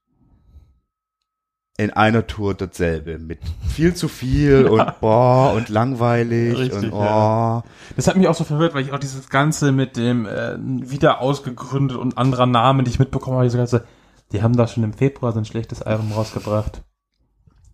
[1.78, 3.18] in einer Tour dasselbe.
[3.18, 7.02] Mit viel zu viel und boah und langweilig Richtig, und oh.
[7.02, 7.64] ja.
[7.96, 11.20] Das hat mich auch so verwirrt, weil ich auch dieses Ganze mit dem äh, wieder
[11.20, 13.84] ausgegründet und anderer Namen, die ich mitbekommen habe, diese ganze,
[14.32, 16.82] die haben da schon im Februar so ein schlechtes Album rausgebracht.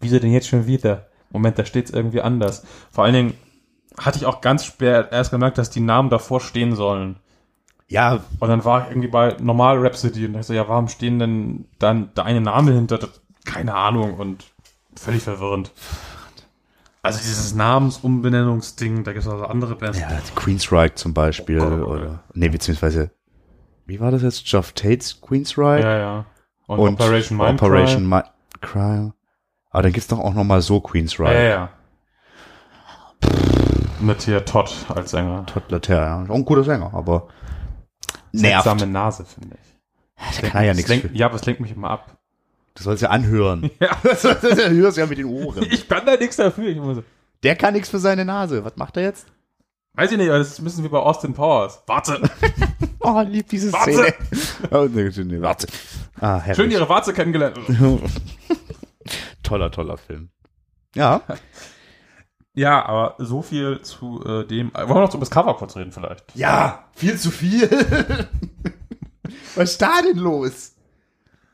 [0.00, 1.08] Wieso denn jetzt schon wieder?
[1.30, 2.64] Moment, da steht's irgendwie anders.
[2.92, 3.34] Vor allen Dingen
[3.98, 7.16] hatte ich auch ganz spät erst gemerkt, dass die Namen davor stehen sollen.
[7.88, 11.18] Ja, Und dann war ich irgendwie bei Normal Rhapsody und dachte so, ja, warum stehen
[11.18, 12.98] denn dann deine Namen hinter?
[13.44, 14.44] Keine Ahnung und
[14.96, 15.70] völlig verwirrend.
[17.02, 19.98] Also dieses Namensumbenennungsding, da gibt es also andere Bands.
[20.00, 22.00] ja Queensryche zum Beispiel Oh Gott, oh Gott.
[22.00, 23.10] oder nee, beziehungsweise
[23.84, 24.46] wie war das jetzt?
[24.46, 26.24] Geoff Tates Queensryche Ja, ja.
[26.66, 27.72] Und, und Operation Mindcrime.
[27.74, 28.24] Operation Mi-
[28.62, 29.12] Crime.
[29.70, 31.34] Aber dann gibt's doch auch noch mal so Queensryche.
[31.34, 31.68] Ja, ja, ja.
[34.00, 35.46] Mit hier Todd als Sänger.
[35.46, 36.24] Todd Later, ja.
[36.28, 37.28] Auch ein guter Sänger, aber
[38.32, 38.64] nervt.
[38.64, 40.40] Seltsame Nase, finde ich.
[40.40, 41.16] Da kann er ja Das nichts lenkt-.
[41.16, 42.16] Ja, aber es lenkt mich immer ab.
[42.74, 43.70] Du sollst ja anhören.
[43.80, 43.96] Ja.
[44.02, 45.64] du hörst ja mit den Ohren.
[45.70, 46.74] Ich kann da nichts dafür.
[46.76, 46.98] Muss,
[47.42, 48.64] Der kann nichts für seine Nase.
[48.64, 49.26] Was macht er jetzt?
[49.96, 51.82] weiß ich nicht, aber das bisschen wie bei Austin Powers.
[51.86, 52.20] Warte.
[52.98, 53.92] Oh, lieb diese Warte.
[53.92, 54.14] Szene.
[54.72, 55.68] Oh, nee, nee, warte.
[56.20, 56.56] Ah, herrlich.
[56.56, 57.56] Schön ihre Warze kennengelernt.
[59.44, 60.30] toller, toller Film.
[60.96, 61.20] Ja.
[62.54, 64.72] Ja, aber so viel zu äh, dem.
[64.74, 66.24] Wollen wir noch über das Cover kurz reden vielleicht?
[66.34, 67.68] Ja, viel zu viel.
[69.56, 70.72] Was ist da denn los?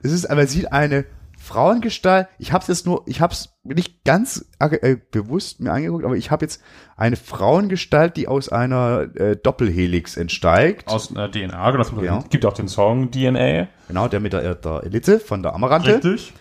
[0.03, 1.05] Es ist, aber sieht eine
[1.39, 2.29] Frauengestalt.
[2.39, 6.45] Ich hab's jetzt nur, ich hab's nicht ganz äh, bewusst mir angeguckt, aber ich habe
[6.45, 6.63] jetzt
[6.97, 10.89] eine Frauengestalt, die aus einer äh, Doppelhelix entsteigt.
[10.89, 11.83] Aus äh, DNA, genau.
[11.85, 12.25] Das Ja.
[12.29, 13.69] gibt auch den Song DNA.
[13.89, 15.95] Genau, der mit der, der Elite von der Amarante.
[15.95, 16.35] Richtig.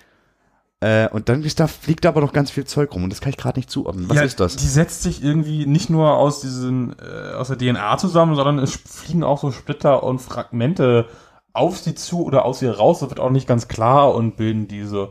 [0.81, 3.19] Äh, und dann ist da, fliegt da aber noch ganz viel Zeug rum und das
[3.19, 4.09] kann ich gerade nicht zuordnen.
[4.09, 4.55] Was ja, ist das?
[4.55, 8.77] Die setzt sich irgendwie nicht nur aus diesen, äh, aus der DNA zusammen, sondern es
[8.77, 11.07] fliegen auch so Splitter und Fragmente
[11.51, 12.99] auf sie zu oder aus ihr raus.
[12.99, 15.09] Das wird auch nicht ganz klar und bilden diese,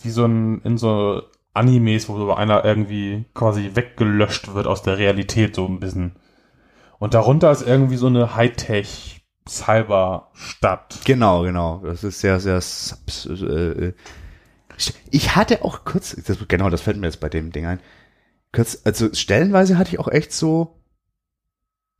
[0.00, 1.22] wie so ein, in so
[1.52, 6.16] Animes, wo so einer irgendwie quasi weggelöscht wird aus der Realität, so ein bisschen.
[6.98, 11.00] Und darunter ist irgendwie so eine Hightech Cyberstadt.
[11.04, 11.82] Genau, genau.
[11.84, 12.60] Das ist sehr, sehr.
[13.28, 13.92] Äh, äh.
[15.10, 17.80] Ich hatte auch kurz, das, genau, das fällt mir jetzt bei dem Ding ein.
[18.52, 20.80] Kurz, also stellenweise hatte ich auch echt so.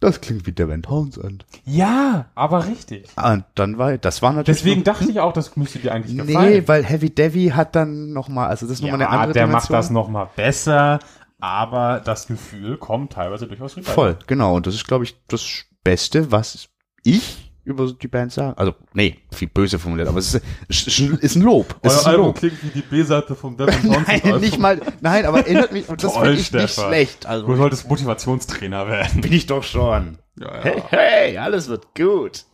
[0.01, 1.47] Das klingt wie Devin Townsend.
[1.65, 3.09] Ja, aber richtig.
[3.17, 4.59] Ah, und dann war, das war natürlich.
[4.61, 6.53] Deswegen noch, dachte ich auch, das müsste dir eigentlich gefallen.
[6.53, 9.33] Nee, weil Heavy Devi hat dann noch mal, also das ist noch mal eine andere
[9.33, 9.77] der macht Dimension.
[9.79, 10.99] das noch mal besser,
[11.41, 13.91] aber das Gefühl kommt teilweise durchaus rüber.
[13.91, 14.57] Voll, genau.
[14.57, 16.69] Und das ist, glaube ich, das Beste, was
[17.03, 18.57] ich über die Band sage.
[18.59, 20.35] Also, nee, viel böse formuliert, aber es
[20.68, 21.77] ist, ist, ein Lob.
[21.83, 22.37] Es Euer ist ein Album Lob.
[22.37, 24.24] klingt wie die B-Seite vom Devin Townsend.
[24.24, 26.88] Nein, nicht mal, nein, aber erinnert mich, und das Toll, finde ich nicht Stefan.
[26.88, 27.24] schlecht.
[27.24, 29.20] Du Also, solltest Motivationstrainer werden.
[29.20, 30.18] bin ich doch schon.
[30.38, 32.44] Ja, Hey, hey, alles wird gut.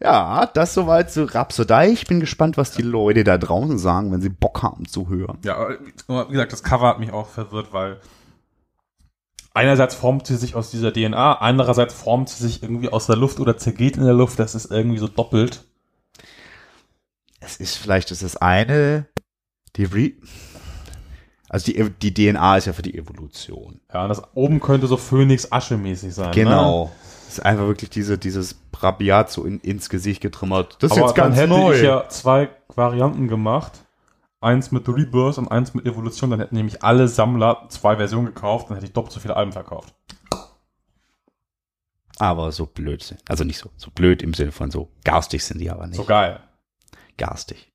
[0.00, 1.92] Ja, das soweit zu Rhapsodie.
[1.92, 5.38] Ich bin gespannt, was die Leute da draußen sagen, wenn sie Bock haben zu hören.
[5.44, 8.00] Ja, wie gesagt, das Cover hat mich auch verwirrt, weil
[9.54, 13.40] einerseits formt sie sich aus dieser DNA, andererseits formt sie sich irgendwie aus der Luft
[13.40, 14.38] oder zergeht in der Luft.
[14.38, 15.64] Das ist irgendwie so doppelt.
[17.40, 19.06] Es ist vielleicht, ist eine,
[19.76, 20.12] die Re
[21.54, 23.80] also die, die DNA ist ja für die Evolution.
[23.92, 26.30] Ja, und das oben könnte so Phönix-Asche-mäßig sein.
[26.30, 26.34] Ne?
[26.34, 26.90] Genau.
[27.28, 30.78] Es ist einfach wirklich diese, dieses Brabiat so in, ins Gesicht getrimmert.
[30.80, 31.76] Das ist Aber jetzt dann ganz hätte neu.
[31.76, 33.83] ich ja zwei Varianten gemacht.
[34.44, 36.30] Eins mit Rebirth und eins mit Evolution.
[36.30, 38.68] Dann hätten nämlich alle Sammler zwei Versionen gekauft.
[38.68, 39.94] Dann hätte ich doppelt so viele Alben verkauft.
[42.18, 43.20] aber so blöd sind.
[43.28, 45.96] Also nicht so, so blöd im Sinne von so garstig sind die aber nicht.
[45.96, 46.40] So geil.
[47.18, 47.72] garstig.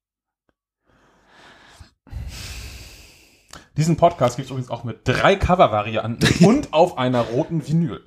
[3.78, 8.02] Diesen Podcast gibt es übrigens auch mit drei Cover-Varianten und auf einer roten Vinyl.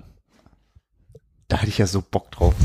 [1.48, 2.54] Da hätte ich ja so Bock drauf.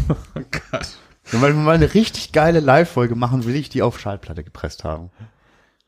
[1.34, 4.86] Und weil wir mal eine richtig geile Live-Folge machen, will ich die auf Schallplatte gepresst
[4.86, 5.10] haben.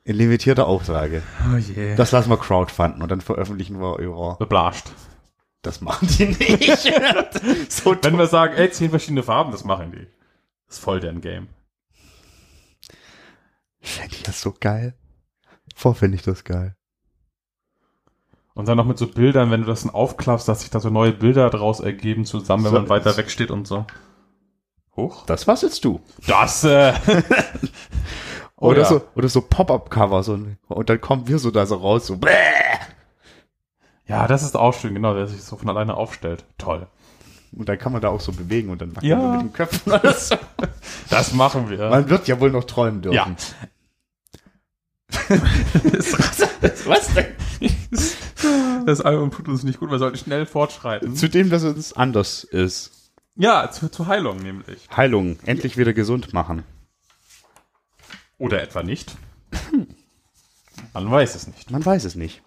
[0.09, 1.21] In limitierter Auflage.
[1.53, 1.95] Oh je.
[1.95, 4.37] Das lassen wir crowdfunden und dann veröffentlichen wir ihre.
[4.39, 4.87] Beblascht.
[5.61, 6.91] Das machen die nicht.
[7.71, 10.07] so Wenn wir sagen, ey, zehn verschiedene Farben, das machen die.
[10.65, 11.47] Das ist voll deren Game.
[13.81, 14.95] Fände ich das so geil.
[15.75, 16.75] Vor finde ich das geil.
[18.55, 20.89] Und dann noch mit so Bildern, wenn du das dann aufklappst, dass sich da so
[20.89, 23.85] neue Bilder draus ergeben zusammen, wenn So man weiter ist- weg steht und so.
[24.95, 25.27] Hoch.
[25.27, 26.01] Das was jetzt du.
[26.25, 26.93] Das, äh,
[28.61, 28.85] Oh oder ja.
[28.87, 32.29] so, oder so Pop-Up-Cover, so, und dann kommen wir so da so raus, so, bäh.
[34.05, 36.43] ja, das ist auch schön, genau, der sich so von alleine aufstellt.
[36.57, 36.87] Toll.
[37.51, 39.17] Und dann kann man da auch so bewegen und dann wackeln Ja.
[39.19, 39.91] wir mit den Köpfen.
[39.91, 40.29] Alles.
[41.09, 41.89] Das machen wir.
[41.89, 43.15] Man wird ja wohl noch träumen dürfen.
[43.15, 43.27] Ja.
[46.85, 47.25] Was denn?
[48.85, 51.15] Das Album tut uns nicht gut, wir sollten schnell fortschreiten.
[51.15, 53.11] Zudem, dass es anders ist.
[53.35, 54.87] Ja, zu, zu Heilung nämlich.
[54.95, 56.63] Heilung, endlich wieder gesund machen.
[58.39, 59.15] Oder etwa nicht.
[60.93, 61.69] Man weiß es nicht.
[61.69, 62.41] Man weiß es nicht.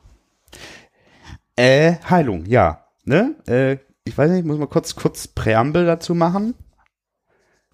[1.54, 2.86] Äh, Heilung, ja.
[3.04, 3.36] Ne?
[3.46, 6.54] Äh, ich weiß nicht, ich muss mal kurz, kurz Präambel dazu machen.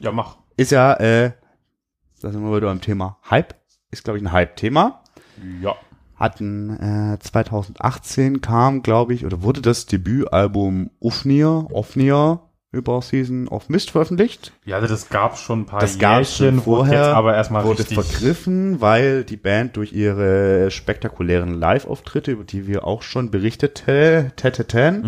[0.00, 0.36] Ja, mach.
[0.56, 1.32] Ist ja, äh,
[2.20, 3.54] da sind wir wieder beim Thema Hype.
[3.90, 5.02] Ist, glaube ich, ein Hype-Thema.
[5.62, 5.76] Ja.
[6.16, 13.70] Hatten, äh, 2018 kam, glaube ich, oder wurde das Debütalbum Ufnir, Ofnir über Season of
[13.70, 14.52] Mist veröffentlicht.
[14.66, 18.80] Ja, also das gab schon ein paar Das Jährchen, vorher, jetzt aber erstmal wurde vergriffen,
[18.82, 25.00] weil die Band durch ihre spektakulären Live-Auftritte, über die wir auch schon berichtete, täteten,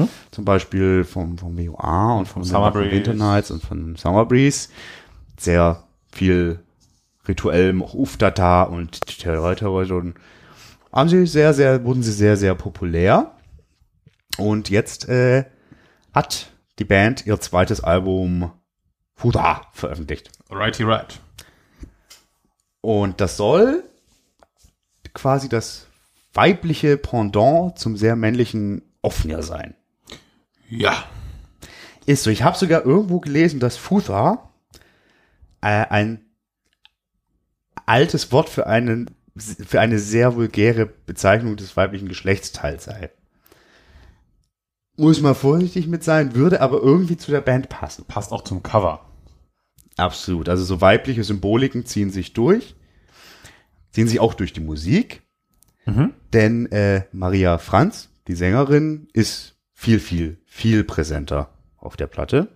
[0.00, 0.08] Mhm.
[0.32, 2.90] zum Beispiel vom, vom WOA und vom Summer Breeze.
[2.90, 4.68] Winter Nights und von Summer Breeze,
[5.38, 6.58] sehr viel
[7.28, 10.14] rituellem Ufdata und Terror und
[10.92, 13.32] haben sie sehr, sehr, wurden sie sehr, sehr populär.
[14.36, 15.44] Und jetzt äh,
[16.12, 18.52] hat die Band ihr zweites Album
[19.14, 20.30] Fuda veröffentlicht.
[20.50, 21.20] Righty right.
[22.80, 23.84] Und das soll
[25.14, 25.86] quasi das
[26.32, 29.74] weibliche Pendant zum sehr männlichen Offner sein.
[30.68, 31.04] Ja.
[32.06, 32.30] Ist so.
[32.30, 34.50] Ich habe sogar irgendwo gelesen, dass Futha
[35.60, 36.26] äh, ein
[37.86, 43.10] altes Wort für einen für eine sehr vulgäre Bezeichnung des weiblichen Geschlechtsteils sei.
[44.96, 48.04] Muss man vorsichtig mit sein, würde aber irgendwie zu der Band passen.
[48.06, 49.04] Passt auch zum Cover.
[49.96, 50.48] Absolut.
[50.48, 52.76] Also so weibliche Symboliken ziehen sich durch,
[53.90, 55.22] ziehen sich auch durch die Musik.
[55.86, 56.14] Mhm.
[56.32, 62.48] Denn äh, Maria Franz, die Sängerin, ist viel, viel, viel präsenter auf der Platte.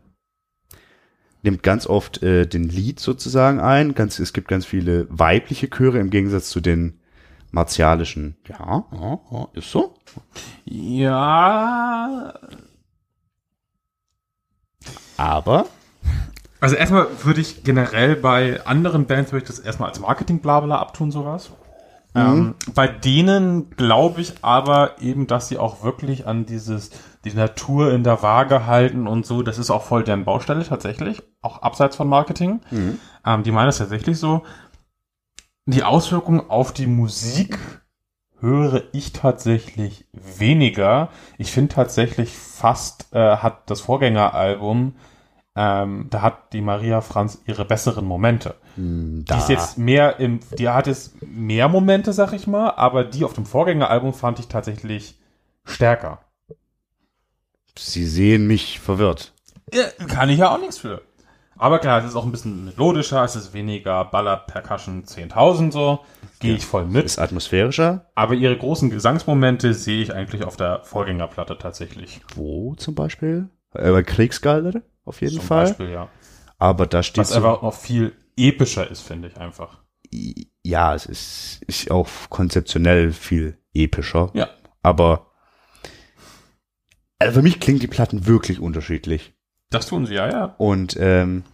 [1.42, 3.94] Nimmt ganz oft äh, den Lied sozusagen ein.
[3.94, 6.97] Ganz, es gibt ganz viele weibliche Chöre im Gegensatz zu den
[7.50, 8.36] martialischen.
[8.48, 9.94] Ja, ja, ja ist so.
[10.64, 12.34] Ja.
[15.16, 15.66] Aber
[16.60, 21.10] Also erstmal würde ich generell bei anderen Bands würde ich das erstmal als Marketing-Blabla abtun,
[21.10, 21.50] sowas.
[22.14, 26.90] Ähm, bei denen glaube ich aber eben, dass sie auch wirklich an dieses,
[27.24, 29.42] die Natur in der Waage halten und so.
[29.42, 31.22] Das ist auch voll deren Baustelle tatsächlich.
[31.42, 32.60] Auch abseits von Marketing.
[33.26, 34.42] Ähm, die meinen das tatsächlich so.
[35.68, 37.58] Die Auswirkungen auf die Musik
[38.40, 41.10] höre ich tatsächlich weniger.
[41.36, 44.96] Ich finde tatsächlich fast äh, hat das Vorgängeralbum,
[45.54, 48.54] ähm, da hat die Maria Franz ihre besseren Momente.
[48.76, 53.04] mh, Die ist jetzt mehr im, die hat jetzt mehr Momente, sag ich mal, aber
[53.04, 55.18] die auf dem Vorgängeralbum fand ich tatsächlich
[55.64, 56.20] stärker.
[57.78, 59.32] sie sehen mich verwirrt.
[59.72, 61.02] Ja, kann ich ja auch nichts für.
[61.58, 66.00] Aber klar, es ist auch ein bisschen melodischer, es ist weniger Baller Percussion 10.000 so,
[66.38, 67.04] gehe ich voll mit.
[67.04, 68.06] Ist atmosphärischer.
[68.14, 72.20] Aber ihre großen Gesangsmomente sehe ich eigentlich auf der Vorgängerplatte tatsächlich.
[72.34, 73.48] Wo zum Beispiel?
[73.74, 75.66] Äh, bei Kriegsgalder auf jeden Zum Fall.
[75.66, 76.08] Beispiel, ja.
[76.58, 79.78] Aber da steht Was so, einfach noch viel epischer ist, finde ich einfach.
[80.10, 84.30] ja, es ist, ist auch konzeptionell viel epischer.
[84.34, 84.48] Ja.
[84.82, 85.28] Aber
[87.18, 89.34] also für mich klingen die Platten wirklich unterschiedlich.
[89.70, 90.54] Das tun sie, ja, ja.
[90.58, 91.44] Und ähm,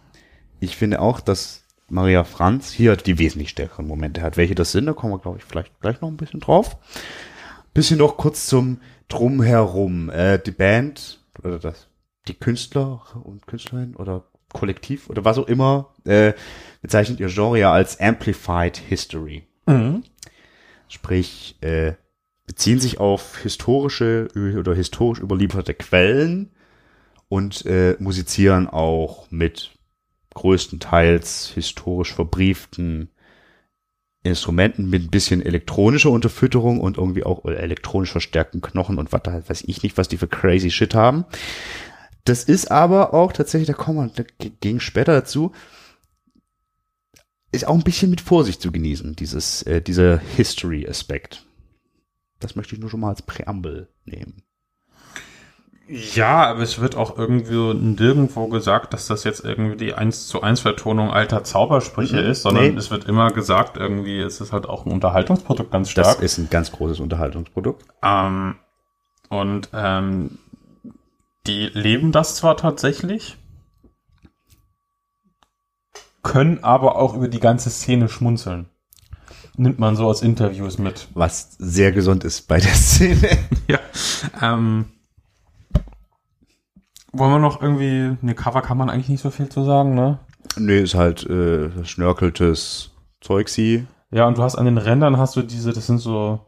[0.59, 4.37] ich finde auch, dass Maria Franz hier die wesentlich stärkeren Momente hat.
[4.37, 6.77] Welche das sind, da kommen wir, glaube ich, vielleicht gleich noch ein bisschen drauf.
[7.73, 10.09] Bisschen noch kurz zum Drumherum.
[10.09, 11.87] Äh, die Band oder das,
[12.27, 14.23] die Künstler und Künstlerin oder
[14.53, 16.33] Kollektiv oder was auch immer äh,
[16.81, 19.43] bezeichnet ihr Genre ja als Amplified History.
[19.65, 20.03] Mhm.
[20.87, 21.93] Sprich, äh,
[22.47, 26.51] beziehen sich auf historische oder historisch überlieferte Quellen
[27.35, 29.71] und äh, musizieren auch mit
[30.35, 33.09] größtenteils historisch verbrieften
[34.23, 39.49] Instrumenten mit ein bisschen elektronischer Unterfütterung und irgendwie auch elektronisch verstärkten Knochen und was da
[39.49, 41.25] weiß ich nicht, was die für crazy shit haben.
[42.23, 45.51] Das ist aber auch tatsächlich, da kommen wir da ging später dazu,
[47.51, 51.45] ist auch ein bisschen mit Vorsicht zu genießen, dieses, äh, dieser History-Aspekt.
[52.39, 54.41] Das möchte ich nur schon mal als Präambel nehmen.
[55.87, 60.41] Ja, aber es wird auch irgendwie nirgendwo gesagt, dass das jetzt irgendwie die 1 zu
[60.41, 62.29] 1 Vertonung alter Zaubersprüche Mhm.
[62.31, 62.79] ist, sondern Nee.
[62.79, 66.23] es wird immer gesagt, irgendwie es ist halt auch ein Unterhaltungsprodukt ganz Das stark.
[66.23, 67.85] ist ein ganz großes Unterhaltungsprodukt.
[68.01, 68.55] Ähm,
[69.29, 70.39] und ähm,
[71.45, 73.37] die leben das zwar tatsächlich,
[76.23, 78.65] können aber auch über die ganze Szene schmunzeln.
[79.57, 81.07] Nimmt man so aus Interviews mit.
[81.13, 83.29] Was sehr gesund ist bei der Szene.
[83.67, 83.79] Ja.
[84.41, 84.85] Ähm,
[87.17, 90.19] Wollen wir noch irgendwie, ne, Cover kann man eigentlich nicht so viel zu sagen, ne?
[90.57, 93.85] Nee, ist halt äh, schnörkeltes Zeugsi.
[94.11, 96.39] Ja, und du hast an den Rändern hast du diese, das sind so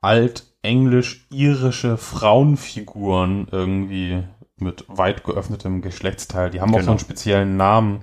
[0.00, 4.22] altenglisch-irische Frauenfiguren irgendwie
[4.58, 6.50] mit weit geöffnetem Geschlechtsteil.
[6.50, 6.92] Die haben auch so Genau.
[6.92, 8.00] einen speziellen Namen,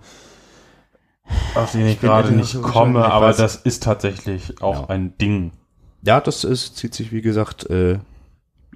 [1.55, 2.99] auf den ich bin gerade nicht komme.
[2.99, 4.89] Ich aber weiß- das ist tatsächlich auch Ja.
[4.89, 5.51] ein Ding.
[6.05, 7.99] Ja, das ist, zieht sich, wie gesagt, äh,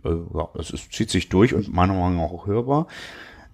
[0.04, 2.88] ja, es ist, zieht sich durch und meiner Meinung nach auch hörbar.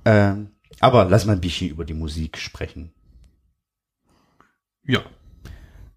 [0.05, 2.91] Ähm, aber lass mal ein bisschen über die Musik sprechen.
[4.85, 5.01] Ja.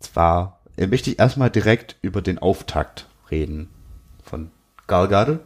[0.00, 3.68] Zwar äh, möchte ich erstmal direkt über den Auftakt reden
[4.22, 4.50] von
[4.86, 5.40] Galgade,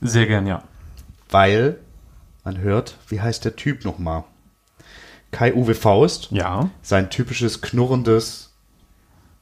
[0.00, 0.62] Sehr gern, ja.
[1.30, 1.78] weil
[2.44, 4.24] man hört, wie heißt der Typ nochmal?
[5.30, 6.70] Kai-Uwe Faust, Ja.
[6.82, 8.54] sein typisches knurrendes,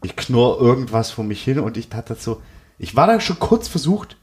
[0.04, 2.40] ich knurr irgendwas vor mich hin und ich hatte so,
[2.78, 4.16] ich war da schon kurz versucht,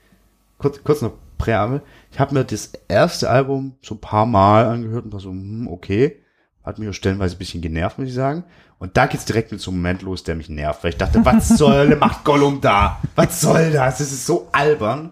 [0.64, 5.06] kurz, kurz noch Präambel, ich habe mir das erste Album so ein paar Mal angehört
[5.06, 6.24] und war so, hm, okay,
[6.64, 8.46] hat mich auch stellenweise ein bisschen genervt, muss ich sagen.
[8.80, 11.26] Und da geht's direkt mit so einem Moment los, der mich nervt, weil ich dachte,
[11.26, 13.02] was soll, macht Gollum da?
[13.16, 13.98] Was soll das?
[13.98, 15.12] Das ist so albern.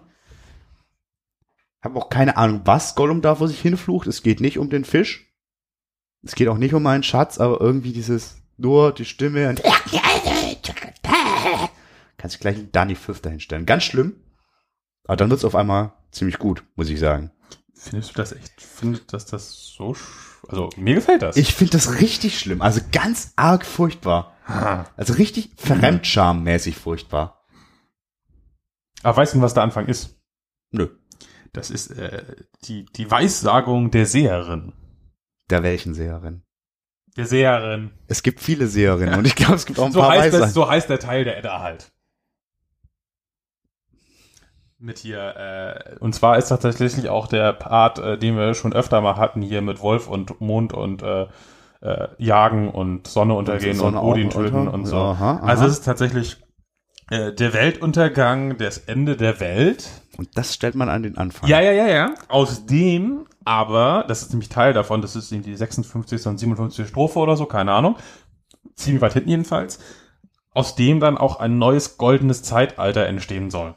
[1.82, 4.06] Habe auch keine Ahnung, was Gollum da vor sich hinflucht.
[4.06, 5.34] Es geht nicht um den Fisch.
[6.22, 9.62] Es geht auch nicht um meinen Schatz, aber irgendwie dieses, nur die Stimme und
[12.16, 13.66] kannst du gleich einen Danny Fifth dahinstellen.
[13.66, 14.14] Ganz schlimm.
[15.04, 17.30] Aber dann wird's auf einmal ziemlich gut, muss ich sagen.
[17.74, 21.36] Findest du das echt, findet dass das so, sch- also mir gefällt das.
[21.36, 24.36] Ich finde das richtig schlimm, also ganz arg furchtbar.
[24.46, 24.86] Ha.
[24.96, 27.44] Also richtig fremdschammäßig furchtbar.
[29.02, 30.16] Aber weißt du, was der Anfang ist?
[30.70, 30.88] Nö.
[31.52, 32.24] Das ist äh,
[32.64, 34.72] die, die Weissagung der Seherin.
[35.50, 36.42] Der welchen Seherin?
[37.16, 37.90] Der Seherin.
[38.06, 40.54] Es gibt viele Seherinnen und ich glaube, es gibt auch ein So paar heißt, das,
[40.54, 41.91] so heißt der Teil der Edda halt.
[44.84, 49.00] Mit hier, äh, und zwar ist tatsächlich auch der Part, äh, den wir schon öfter
[49.00, 51.28] mal hatten, hier mit Wolf und Mond und äh,
[51.82, 54.96] äh, Jagen und Sonne untergehen und, Sonne Odin auch töten unter- und so.
[54.96, 55.46] Aha, aha.
[55.46, 56.38] Also es ist tatsächlich
[57.10, 59.88] äh, der Weltuntergang, das Ende der Welt.
[60.18, 61.48] Und das stellt man an den Anfang.
[61.48, 62.14] Ja, ja, ja, ja.
[62.26, 66.26] Aus dem aber, das ist nämlich Teil davon, das ist die 56.
[66.26, 66.88] und 57.
[66.88, 67.94] Strophe oder so, keine Ahnung.
[68.74, 69.78] Ziemlich weit hinten jedenfalls.
[70.54, 73.76] Aus dem dann auch ein neues goldenes Zeitalter entstehen soll.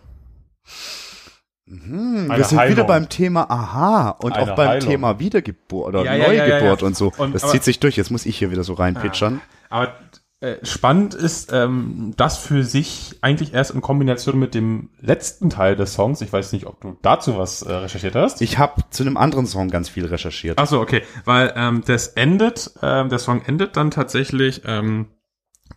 [1.67, 2.71] Hm, Eine wir sind Heilung.
[2.77, 4.87] wieder beim Thema Aha und Eine auch beim Heilung.
[4.89, 6.87] Thema Wiedergeburt oder Ja, ja, ja, Neugeburt ja, ja.
[6.87, 7.11] und so.
[7.17, 7.95] Und- das aber- zieht sich durch.
[7.97, 9.41] Jetzt muss ich hier wieder so reinpitchern.
[9.69, 9.93] Aber
[10.41, 15.75] äh, spannend ist, ähm, das für sich eigentlich erst in Kombination mit dem letzten Teil
[15.75, 16.21] des Songs.
[16.21, 18.41] Ich weiß nicht, ob du dazu was äh, recherchiert hast.
[18.41, 20.59] Ich habe zu einem anderen Song ganz viel recherchiert.
[20.59, 25.07] Ach so, okay, weil ähm, das endet, ähm, der Song endet dann tatsächlich ähm,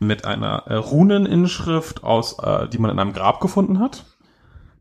[0.01, 4.05] mit einer äh, Runeninschrift aus, äh, die man in einem Grab gefunden hat.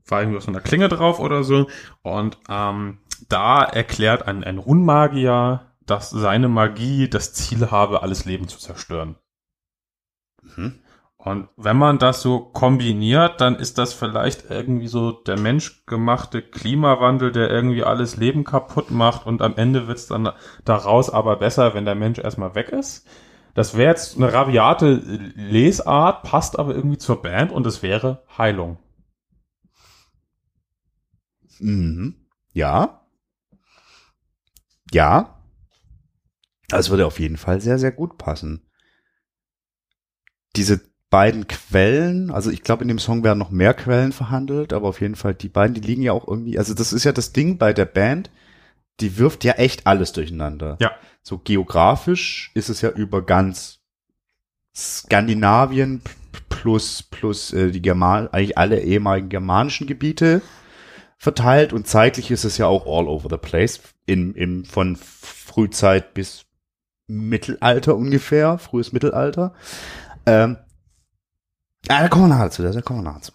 [0.07, 1.67] War irgendwie so einer Klinge drauf oder so.
[2.01, 8.47] Und ähm, da erklärt ein, ein Runenmagier, dass seine Magie das Ziel habe, alles Leben
[8.47, 9.15] zu zerstören.
[10.41, 10.79] Mhm.
[11.17, 17.31] Und wenn man das so kombiniert, dann ist das vielleicht irgendwie so der menschgemachte Klimawandel,
[17.33, 20.31] der irgendwie alles Leben kaputt macht und am Ende wird's dann
[20.63, 23.05] daraus aber besser, wenn der Mensch erstmal weg ist.
[23.55, 25.01] Das wäre jetzt eine rabiate
[25.35, 28.77] Lesart, passt aber irgendwie zur Band und es wäre Heilung.
[31.59, 32.15] Mhm.
[32.53, 33.07] Ja.
[34.91, 35.43] Ja.
[36.69, 38.69] Das würde auf jeden Fall sehr, sehr gut passen.
[40.55, 44.89] Diese beiden Quellen, also ich glaube, in dem Song werden noch mehr Quellen verhandelt, aber
[44.89, 47.31] auf jeden Fall die beiden, die liegen ja auch irgendwie, also das ist ja das
[47.31, 48.29] Ding bei der Band,
[48.99, 50.77] die wirft ja echt alles durcheinander.
[50.81, 50.91] Ja.
[51.21, 53.79] So geografisch ist es ja über ganz
[54.75, 56.01] Skandinavien
[56.49, 60.41] plus, plus äh, die German, eigentlich alle ehemaligen germanischen Gebiete
[61.17, 63.81] verteilt und zeitlich ist es ja auch all over the place.
[64.05, 66.45] In, im, von Frühzeit bis
[67.07, 69.53] Mittelalter ungefähr, frühes Mittelalter.
[70.25, 70.57] Ähm,
[71.87, 73.31] ja, da kommen wir nachher zu, da kommen wir nachher zu.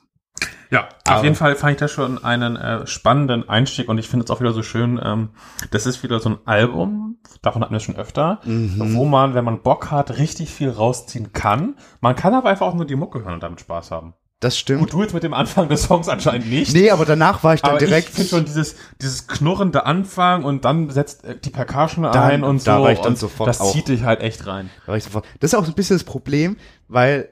[0.70, 4.08] Ja, auf Aber- jeden Fall fand ich das schon einen äh, spannenden Einstieg und ich
[4.08, 5.30] finde es auch wieder so schön, ähm,
[5.70, 8.94] das ist wieder so ein Album, davon hatten wir schon öfter, Mhm.
[8.94, 11.76] wo man, wenn man Bock hat, richtig viel rausziehen kann.
[12.00, 14.14] Man kann aber einfach auch nur die Mucke hören und damit Spaß haben.
[14.42, 14.80] Das stimmt.
[14.80, 16.74] Gut, du jetzt mit dem Anfang des Songs anscheinend nicht.
[16.74, 18.08] Nee, aber danach war ich dann aber direkt.
[18.08, 22.42] ich finde schon dieses, dieses knurrende Anfang und dann setzt äh, die Percussion Dann- ein
[22.42, 22.82] und da so.
[22.82, 23.72] war ich dann und sofort das auch.
[23.72, 24.68] zieht dich halt echt rein.
[24.84, 25.24] Da war ich sofort.
[25.38, 26.56] Das ist auch so ein bisschen das Problem,
[26.88, 27.28] weil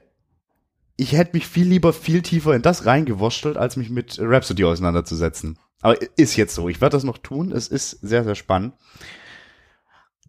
[0.95, 5.59] ich hätte mich viel lieber viel tiefer in das reingewurschtelt, als mich mit Rhapsody auseinanderzusetzen.
[5.81, 6.69] Aber ist jetzt so.
[6.69, 7.51] Ich werde das noch tun.
[7.51, 8.73] Es ist sehr, sehr spannend.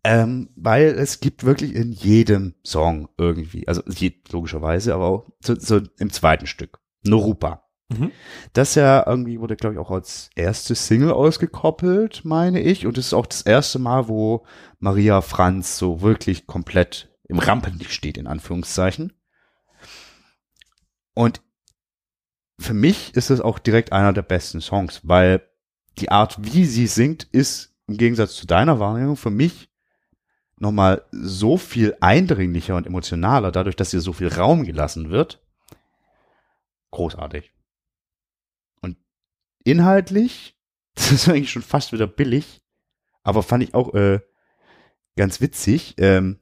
[0.04, 5.54] Ähm, weil es gibt wirklich in jedem Song irgendwie, also je, logischerweise, aber auch so,
[5.58, 6.80] so im zweiten Stück.
[7.04, 7.68] Norupa.
[7.88, 8.10] Mhm.
[8.52, 12.86] Das ja irgendwie wurde, glaube ich, auch als erste Single ausgekoppelt, meine ich.
[12.86, 14.44] Und es ist auch das erste Mal, wo
[14.78, 19.12] Maria Franz so wirklich komplett im Rampenlicht steht, in Anführungszeichen.
[21.14, 21.42] Und
[22.58, 25.42] für mich ist es auch direkt einer der besten Songs, weil
[25.98, 29.71] die Art, wie sie singt, ist im Gegensatz zu deiner Wahrnehmung für mich
[30.62, 35.44] nochmal so viel eindringlicher und emotionaler, dadurch, dass ihr so viel Raum gelassen wird.
[36.92, 37.52] Großartig.
[38.80, 38.96] Und
[39.64, 40.56] inhaltlich,
[40.94, 42.62] das ist eigentlich schon fast wieder billig,
[43.24, 44.20] aber fand ich auch äh,
[45.16, 45.96] ganz witzig.
[45.98, 46.38] Ähm,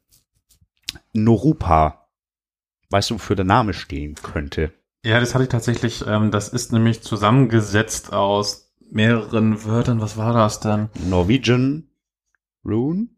[1.12, 2.08] Norupa.
[2.90, 4.72] Weißt du, wofür der Name stehen könnte?
[5.04, 10.00] Ja, das hatte ich tatsächlich, ähm, das ist nämlich zusammengesetzt aus mehreren Wörtern.
[10.00, 10.90] Was war das denn?
[11.08, 11.88] Norwegian
[12.64, 13.08] Rune?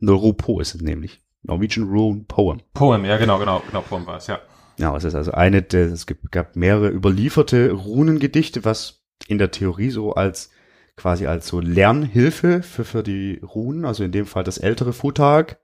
[0.00, 1.22] Norupo ist es nämlich.
[1.42, 2.60] Norwegian Rune Poem.
[2.74, 4.40] Poem, ja, genau, genau, genau, Poem war es, ja.
[4.78, 9.50] Ja, es ist also eine der, es gibt, gab mehrere überlieferte Runengedichte, was in der
[9.50, 10.50] Theorie so als
[10.96, 15.60] quasi als so Lernhilfe für, für die Runen, also in dem Fall das ältere Futag,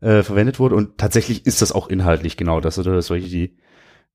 [0.00, 0.74] äh, verwendet wurde.
[0.74, 3.56] Und tatsächlich ist das auch inhaltlich genau das, oder solche, die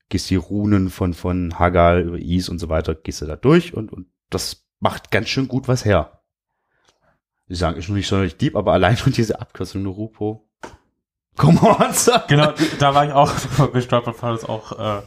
[0.10, 3.74] gehst die Runen von, von Hagal über Is und so weiter, gehst du da durch
[3.74, 6.21] und, und das macht ganz schön gut was her.
[7.52, 10.48] Sie sagen, ist noch nicht sonderlich deep, aber allein schon diese Abkürzung Norupo.
[11.36, 12.24] Come on, sir.
[12.30, 13.30] Genau, da war ich auch
[13.74, 15.02] gestolpert, weil das auch, äh,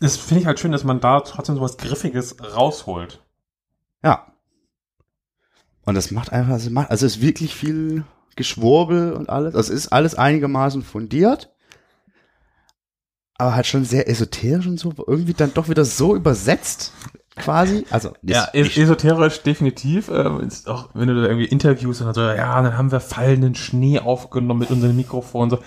[0.00, 3.24] das finde ich halt schön, dass man da trotzdem sowas Griffiges rausholt.
[4.04, 4.34] Ja.
[5.86, 8.04] Und das macht einfach, also, macht, also es ist wirklich viel
[8.36, 9.54] Geschwurbel und alles.
[9.54, 11.54] Also es ist alles einigermaßen fundiert.
[13.38, 16.92] Aber halt schon sehr esoterisch und so, irgendwie dann doch wieder so übersetzt,
[17.36, 17.84] quasi.
[17.90, 20.08] Also, Ja, es esoterisch definitiv.
[20.08, 23.00] Äh, ist auch wenn du da irgendwie Interviews und dann so, ja, dann haben wir
[23.00, 25.50] fallenden Schnee aufgenommen mit unserem Mikrofon.
[25.50, 25.58] So,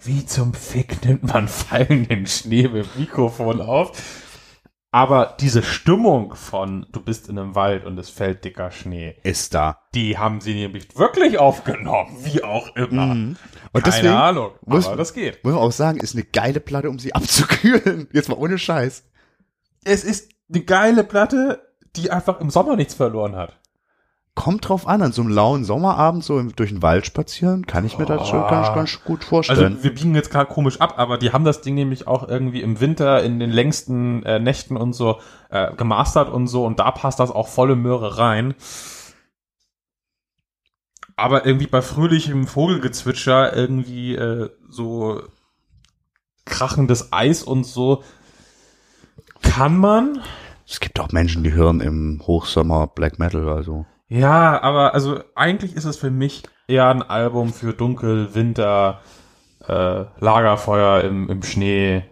[0.00, 3.92] wie zum Fick nimmt man fallenden Schnee mit Mikrofon auf?
[4.90, 9.52] Aber diese Stimmung von, du bist in einem Wald und es fällt dicker Schnee, ist
[9.52, 9.80] da.
[9.92, 13.06] die haben sie nämlich wirklich aufgenommen, wie auch immer.
[13.06, 13.36] Mhm.
[13.72, 15.42] Und Keine deswegen Ahnung, muss- aber das geht.
[15.42, 18.06] muss man auch sagen, ist eine geile Platte, um sie abzukühlen.
[18.12, 19.02] Jetzt mal ohne Scheiß.
[19.82, 21.62] Es ist eine geile Platte,
[21.96, 23.58] die einfach im Sommer nichts verloren hat.
[24.34, 27.98] Kommt drauf an, an so einem lauen Sommerabend so durch den Wald spazieren, kann ich
[27.98, 28.48] mir das schon Oh.
[28.48, 29.74] ganz, ganz gut vorstellen.
[29.74, 32.60] Also wir biegen jetzt gerade komisch ab, aber die haben das Ding nämlich auch irgendwie
[32.60, 35.20] im Winter in den längsten äh, Nächten und so
[35.50, 38.54] äh, gemastert und so und da passt das auch volle Möhre rein.
[41.16, 45.22] Aber irgendwie bei fröhlichem Vogelgezwitscher irgendwie äh, so
[46.44, 48.02] krachendes Eis und so
[49.44, 50.22] kann man.
[50.66, 53.86] es gibt auch Menschen, die hören im Hochsommer Black Metal, also.
[54.08, 59.00] Ja, aber also eigentlich ist es für mich eher ein Album für Dunkel, Winter,
[59.66, 62.04] äh, Lagerfeuer im, im Schnee,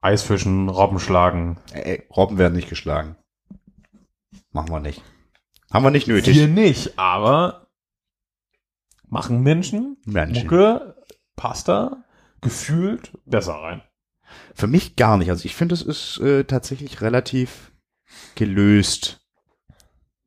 [0.00, 1.58] Eisfischen, Robben schlagen.
[1.72, 3.16] Ey, Robben werden nicht geschlagen.
[4.52, 5.02] Machen wir nicht.
[5.70, 6.36] Haben wir nicht nötig.
[6.36, 7.66] Wir nicht, aber
[9.06, 10.44] machen Menschen, Menschen.
[10.44, 10.94] Mucke,
[11.36, 12.04] Pasta,
[12.40, 13.82] gefühlt besser rein.
[14.54, 15.30] Für mich gar nicht.
[15.30, 17.72] Also ich finde, es ist äh, tatsächlich relativ
[18.34, 19.20] gelöst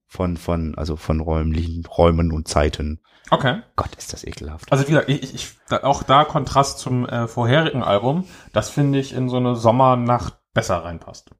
[0.08, 3.02] von, von, also von räumlichen Räumen und Zeiten.
[3.30, 3.62] Okay.
[3.78, 4.72] Gott, ist das ekelhaft.
[4.72, 9.00] Also wie gesagt, ich, ich, da, auch da Kontrast zum äh, vorherigen Album, das finde
[9.00, 11.32] ich in so eine Sommernacht besser reinpasst.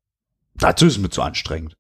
[0.56, 1.76] Dazu ist es mir zu anstrengend.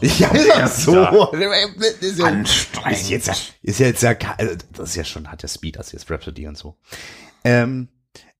[0.00, 1.32] ist ja, ja so.
[1.32, 2.92] Ist ja, Anstrengend.
[2.92, 5.92] ist jetzt, ist jetzt ja, also das ist ja schon, hat ja Speed, das ist
[5.92, 6.78] jetzt Rhapsody und so.
[7.42, 7.88] Ähm,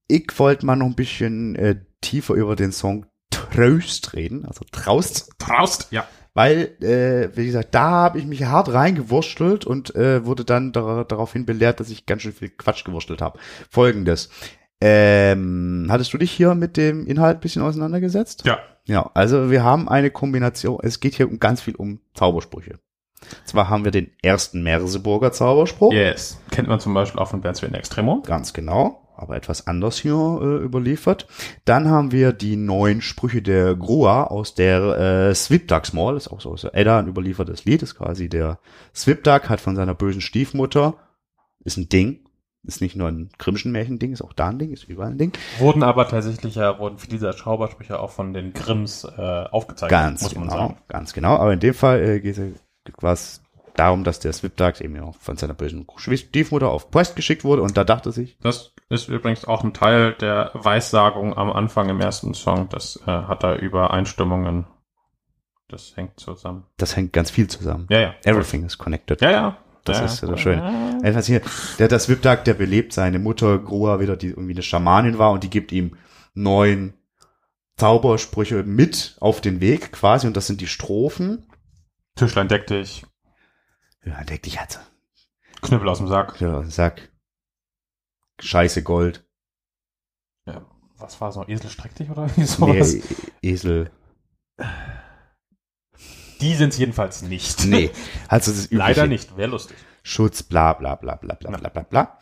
[0.09, 5.31] ich wollte mal noch ein bisschen äh, tiefer über den Song Tröst reden, also Traust.
[5.39, 6.07] Traust, ja.
[6.35, 11.05] Weil, äh, wie gesagt, da habe ich mich hart reingewurstelt und äh, wurde dann dar
[11.07, 13.39] daraufhin belehrt, dass ich ganz schön viel Quatsch gewurstelt habe.
[13.71, 14.29] Folgendes.
[14.81, 18.45] Ähm, hattest du dich hier mit dem Inhalt ein bisschen auseinandergesetzt?
[18.45, 18.59] Ja.
[18.85, 22.79] Ja, also wir haben eine Kombination, es geht hier um ganz viel um Zaubersprüche.
[23.45, 26.39] Zwar haben wir den ersten Merseburger Zauberspruch, Yes.
[26.53, 28.23] Kennt man zum Beispiel auch von Bands wie in Extremo.
[28.25, 31.27] ganz genau, aber etwas anders hier äh, überliefert.
[31.65, 36.41] Dann haben wir die neuen Sprüche der Groa aus der äh, Swipdags Mall, ist auch
[36.41, 38.59] so aus der Edda ein überliefertes Lied, ist quasi der
[38.95, 40.95] Swipdag hat von seiner bösen Stiefmutter,
[41.65, 42.21] ist ein Ding,
[42.65, 45.33] ist nicht nur ein Grimmschen Märchending, ist auch da ein Ding, ist überall ein Ding.
[45.59, 50.23] Wurden aber tatsächlich ja, wurden viele dieser Zaubersprüche auch von den Grimms äh, aufgezeichnet, Ganz
[50.23, 50.79] muss man genau, sagen.
[50.89, 51.37] ganz genau.
[51.37, 53.41] Aber in dem Fall äh, geht es
[53.77, 57.77] darum, dass der Swipdag eben ja von seiner bösen Stiefmutter auf Quest geschickt wurde und
[57.77, 62.35] da dachte sich, Das ist übrigens auch ein Teil der Weissagung am Anfang im ersten
[62.35, 62.69] Song.
[62.69, 64.67] Das äh, hat da Übereinstimmungen.
[65.69, 66.65] Das hängt zusammen.
[66.77, 67.87] das hängt ganz viel zusammen.
[67.91, 68.15] Ja, ja.
[68.25, 69.21] Everything is connected.
[69.21, 69.57] Ja, ja.
[69.85, 70.29] Das ja, ist ja.
[70.29, 70.61] so schön.
[71.03, 71.41] Etwas hier,
[71.79, 75.45] der, der Swipdag, der belebt seine Mutter Groa wieder, die irgendwie eine Schamanin war und
[75.45, 75.97] die gibt ihm
[76.35, 76.95] neun
[77.77, 81.47] Zaubersprüche mit auf den Weg quasi und das sind die Strophen.
[82.17, 83.05] Tischlein deck dich,
[84.07, 84.79] Ja, deck dich halt.
[85.63, 86.41] Knüppel aus dem Sack.
[86.41, 87.11] Ja, Sack.
[88.41, 89.27] Scheiße Gold.
[90.47, 90.65] Ja,
[90.99, 91.45] was war so?
[91.47, 92.95] Esel streck dich oder sowas?
[92.95, 93.03] Nee,
[93.43, 93.91] Esel.
[96.41, 97.65] Die sind es jedenfalls nicht.
[97.65, 97.91] Nee,
[98.29, 99.77] also das übliche Leider nicht, wäre lustig.
[100.03, 102.19] Schutz, bla bla bla bla bla bla bla bla.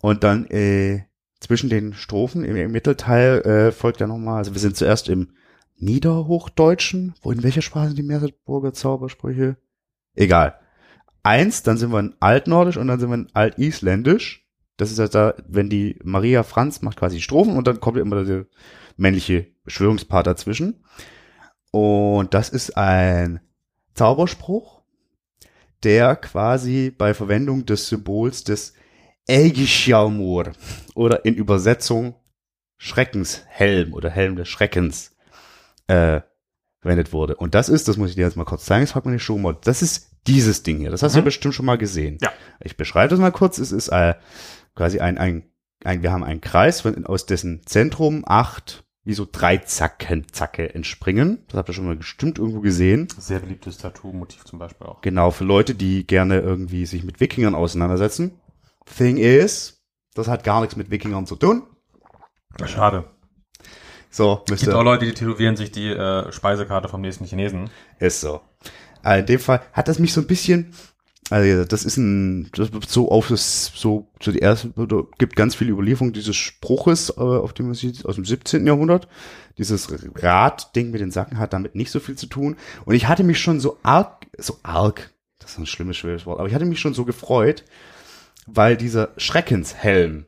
[0.00, 1.04] Und dann äh,
[1.40, 5.36] zwischen den Strophen im, im Mittelteil äh, folgt ja nochmal, also wir sind zuerst im
[5.76, 7.14] Niederhochdeutschen.
[7.20, 9.56] Wo in welcher Sprache sind die Meeresburger Zaubersprüche?
[10.14, 10.58] Egal.
[11.22, 14.46] Eins, dann sind wir in Altnordisch und dann sind wir in Altisländisch.
[14.76, 18.24] Das ist halt da, wenn die Maria Franz macht quasi Strophen und dann kommt immer
[18.24, 18.46] der
[18.96, 20.82] männliche Beschwörungspart dazwischen.
[21.70, 23.40] Und das ist ein
[23.94, 24.82] Zauberspruch,
[25.82, 28.74] der quasi bei Verwendung des Symbols des
[29.26, 30.52] Ägischaumur
[30.94, 32.16] oder in Übersetzung
[32.78, 35.14] Schreckenshelm oder Helm des Schreckens
[35.86, 36.20] äh,
[36.80, 37.36] verwendet wurde.
[37.36, 39.22] Und das ist, das muss ich dir jetzt mal kurz zeigen, das fragt man nicht
[39.22, 40.90] schon mal, das ist dieses Ding hier.
[40.90, 41.22] Das hast du Mhm.
[41.22, 42.18] ja bestimmt schon mal gesehen.
[42.22, 42.30] Ja.
[42.60, 43.58] Ich beschreibe das mal kurz.
[43.58, 44.14] Es ist äh,
[44.74, 45.44] quasi ein, ein,
[45.84, 50.74] ein, wir haben einen Kreis, von- aus dessen Zentrum acht, wie so drei Zacken, Zacke
[50.74, 51.44] entspringen.
[51.48, 53.08] Das habt ihr schon mal bestimmt irgendwo gesehen.
[53.18, 55.00] Sehr beliebtes Tattoo-Motiv zum Beispiel auch.
[55.00, 58.38] Genau, für Leute, die gerne irgendwie sich mit Wikingern auseinandersetzen.
[58.96, 59.82] Thing is,
[60.14, 61.64] das hat gar nichts mit Wikingern zu tun.
[62.66, 63.04] Schade.
[64.10, 67.70] So, Es müsst gibt auch Leute, die tätowieren sich die äh, Speisekarte vom nächsten Chinesen.
[67.98, 68.40] ist so.
[69.02, 70.72] Also in dem Fall hat das mich so ein bisschen,
[71.30, 75.36] also das ist ein, das wird so auf das, so, so die erste, oder gibt
[75.36, 78.66] ganz viele Überlieferungen dieses Spruches, äh, auf dem man sieht, aus dem 17.
[78.66, 79.08] Jahrhundert.
[79.58, 82.56] Dieses Radding mit den Sacken hat damit nicht so viel zu tun.
[82.84, 86.38] Und ich hatte mich schon so arg, so arg, das ist ein schlimmes, schweres Wort,
[86.38, 87.64] aber ich hatte mich schon so gefreut,
[88.46, 90.26] weil dieser Schreckenshelm,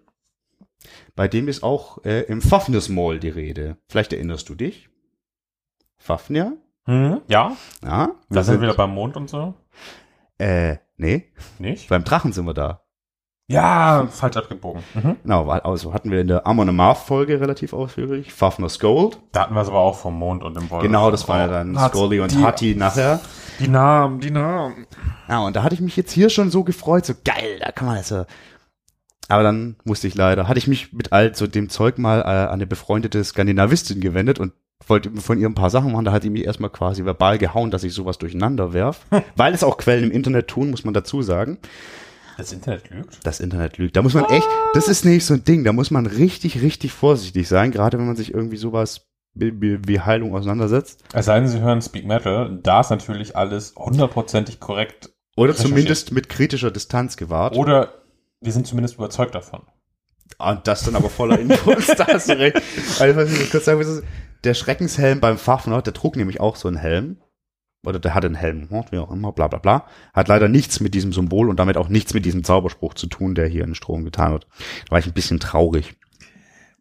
[1.17, 3.77] bei dem ist auch äh, im Fafnismall die Rede.
[3.89, 4.89] Vielleicht erinnerst du dich?
[5.97, 6.57] Fafnir?
[6.87, 7.21] Hm?
[7.29, 7.53] Ja,
[7.85, 8.11] Ja.
[8.29, 9.55] da sind wir wieder beim Mond und so.
[10.39, 11.89] Äh, nee, Nicht?
[11.89, 12.81] beim Drachen sind wir da.
[13.47, 14.83] Ja, falsch abgebogen.
[14.95, 15.17] Mhm.
[15.23, 18.33] Genau, also hatten wir in der Amon Amarth Folge relativ ausführlich.
[18.33, 19.19] Fafner's Gold.
[19.33, 20.83] Da hatten wir es aber auch vom Mond und dem Wolf.
[20.83, 23.21] Genau, das war ja dann Hat's Scully und die, Hattie nachher.
[23.61, 24.87] Die Namen, die Namen.
[25.29, 27.87] Ja, und da hatte ich mich jetzt hier schon so gefreut, so geil, da kann
[27.87, 28.25] man das ja.
[29.29, 32.25] Aber dann musste ich leider, hatte ich mich mit all so dem Zeug mal äh,
[32.25, 34.53] an eine befreundete Skandinavistin gewendet und
[34.87, 36.05] wollte von ihr ein paar Sachen machen.
[36.05, 39.07] Da hat die mich erstmal quasi verbal gehauen, dass ich sowas durcheinander werf.
[39.37, 41.59] Weil es auch Quellen im Internet tun, muss man dazu sagen.
[42.37, 43.19] Das Internet lügt.
[43.23, 43.97] Das Internet lügt.
[43.97, 46.93] Da muss man echt, das ist nicht so ein Ding, da muss man richtig, richtig
[46.93, 51.05] vorsichtig sein, gerade wenn man sich irgendwie sowas wie, Heilung auseinandersetzt.
[51.13, 55.11] Es sei denn, Sie hören Speak Metal, da ist natürlich alles hundertprozentig korrekt.
[55.37, 57.57] Oder zumindest mit kritischer Distanz gewahrt.
[57.57, 57.95] Oder
[58.41, 59.63] wir sind zumindest überzeugt davon.
[60.39, 62.61] Und das dann aber voller Infos, da hast du recht.
[63.01, 64.03] Also, was ich kurz sagen ist,
[64.45, 67.19] der Schreckenshelm beim Fafner, der trug nämlich auch so einen Helm.
[67.87, 69.87] Oder der hatte einen Helm, hm, wie auch immer, bla bla bla.
[70.15, 73.35] Hat leider nichts mit diesem Symbol und damit auch nichts mit diesem Zauberspruch zu tun,
[73.35, 74.47] der hier in Strom getan wird.
[74.87, 75.95] Da war ich ein bisschen traurig.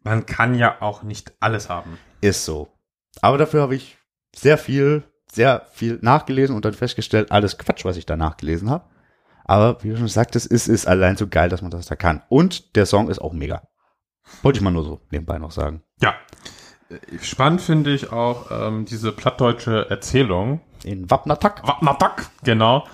[0.02, 1.98] Man kann ja auch nicht alles haben.
[2.20, 2.68] Ist so.
[3.20, 3.98] Aber dafür habe ich
[4.34, 8.88] sehr viel, sehr viel nachgelesen und dann festgestellt, alles Quatsch, was ich da nachgelesen habe.
[9.44, 12.22] Aber wie du schon sagtest, es ist allein so geil, dass man das da kann.
[12.28, 13.68] Und der Song ist auch mega.
[14.42, 15.82] Wollte ich mal nur so nebenbei noch sagen.
[16.00, 16.14] Ja.
[17.20, 20.60] Spannend finde ich auch ähm, diese plattdeutsche Erzählung.
[20.84, 21.66] In Wappnattack.
[21.66, 22.86] Wappnattack, genau.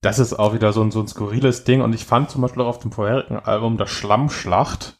[0.00, 1.80] Das ist auch wieder so ein, so ein skurriles Ding.
[1.80, 4.98] Und ich fand zum Beispiel auch auf dem vorherigen Album das Schlammschlacht,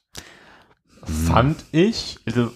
[1.04, 2.50] fand ich, also,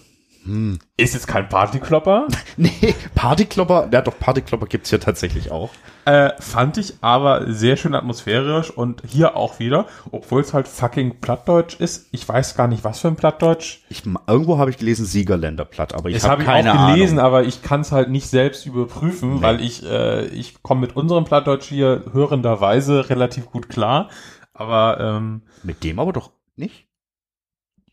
[0.45, 0.79] Hm.
[0.97, 2.27] ist jetzt kein Partyklopper,
[2.57, 5.71] Nee, Partyklopper, ja doch, Partyklopper gibt's hier tatsächlich auch.
[6.07, 11.21] äh, fand ich aber sehr schön atmosphärisch und hier auch wieder, obwohl es halt fucking
[11.21, 12.09] Plattdeutsch ist.
[12.13, 13.81] Ich weiß gar nicht, was für ein Plattdeutsch.
[13.91, 17.19] Ich, irgendwo habe ich gelesen Siegerländerplatt, aber ich Das habe habe ich keine auch gelesen,
[17.19, 17.27] Ahnung.
[17.27, 19.43] aber ich kann es halt nicht selbst überprüfen, Nee.
[19.43, 24.09] weil ich, äh, ich komme mit unserem Plattdeutsch hier hörenderweise relativ gut klar.
[24.55, 26.88] Aber ähm, Mit dem aber doch nicht.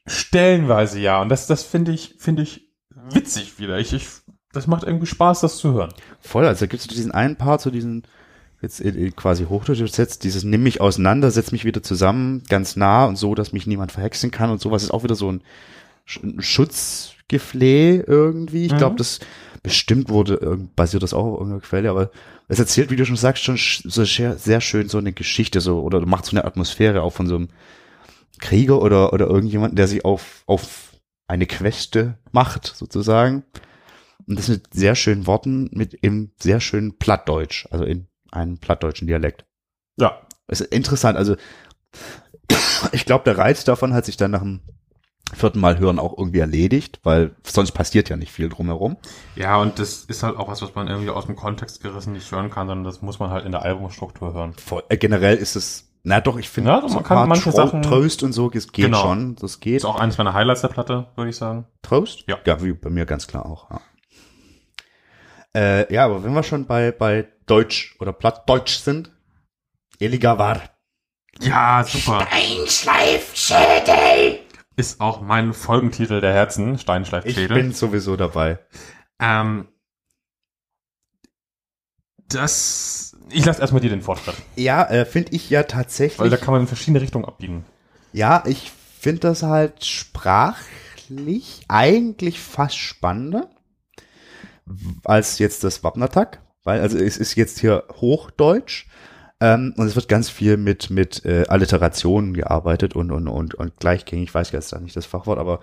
[0.08, 1.22] Stellenweise ja.
[1.22, 2.68] Und das, das finde ich, finde ich
[3.12, 3.80] witzig wieder.
[3.80, 4.08] Ich, ich,
[4.54, 5.94] das macht irgendwie Spaß, das zu hören.
[6.20, 8.04] Voll, also da gibt's so diesen einen Part, so diesen,
[8.62, 12.76] jetzt äh, äh, quasi Hochdeutsch übersetzt, dieses nimm mich auseinander, setz mich wieder zusammen, ganz
[12.76, 15.42] nah und so, dass mich niemand verhexen kann und sowas ist auch wieder so ein,
[16.24, 18.66] ein Schutzgefleh irgendwie.
[18.66, 18.78] Ich Mhm.
[18.78, 19.20] glaube, das
[19.64, 22.12] bestimmt wurde, irgend- basiert das auch auf irgendeiner Quelle, aber
[22.48, 25.60] es erzählt, wie du schon sagst, schon sch- so sehr, sehr schön so eine Geschichte
[25.62, 27.48] so, oder macht so eine Atmosphäre auch von so einem
[28.40, 30.94] Krieger oder, oder irgendjemand, der sich auf, auf
[31.28, 33.44] eine Queste macht, sozusagen.
[34.28, 39.08] Und das mit sehr schönen Worten, mit im sehr schönen Plattdeutsch, also in einem plattdeutschen
[39.08, 39.46] Dialekt.
[39.98, 40.22] Ja.
[40.48, 41.36] Es ist interessant, also
[42.92, 44.62] ich glaube, der Reiz davon hat sich dann nach dem
[45.34, 48.98] vierten Mal hören auch irgendwie erledigt, weil sonst passiert ja nicht viel drumherum.
[49.36, 52.32] Ja, und das ist halt auch was, was man irgendwie aus dem Kontext gerissen nicht
[52.32, 54.54] hören kann, sondern das muss man halt in der Albumstruktur hören.
[54.54, 57.82] Voll, äh, generell ist es, na doch, ich finde, Ja, man kann manche Tro Sachen-
[57.82, 59.02] Trost und so, es geht Genau.
[59.02, 59.78] schon, das geht.
[59.78, 61.66] Ist auch eines meiner Highlights der Platte, würde ich sagen.
[61.82, 62.24] Trost?
[62.28, 62.38] Ja.
[62.46, 63.70] Ja, wie bei mir ganz klar auch.
[63.72, 63.82] Ja,
[65.56, 69.12] äh, ja aber wenn wir schon bei, bei Deutsch oder Plattdeutsch sind,
[70.00, 70.62] Eliga war.
[71.42, 72.26] Ja, super.
[72.28, 74.40] Steinschleifschädel!
[74.78, 77.48] Ist auch mein Folgentitel der Herzen, Ich Steinschleifschädel.
[77.48, 78.60] bin sowieso dabei.
[79.20, 79.68] Ähm,
[82.28, 86.20] das, ich lasse erstmal dir den Vortritt, Ja, äh, finde ich ja tatsächlich.
[86.20, 87.66] weil da kann man in verschiedene Richtungen abbiegen.
[88.14, 93.50] Ja, ich finde das halt sprachlich eigentlich fast spannender
[95.04, 98.88] als jetzt das Wappnattack, weil also es ist jetzt hier Hochdeutsch
[99.40, 103.78] ähm, und es wird ganz viel mit mit äh, Alliterationen gearbeitet und und und und
[103.80, 105.60] gleichgängig, ich weiß jetzt da nicht das Fachwort, aber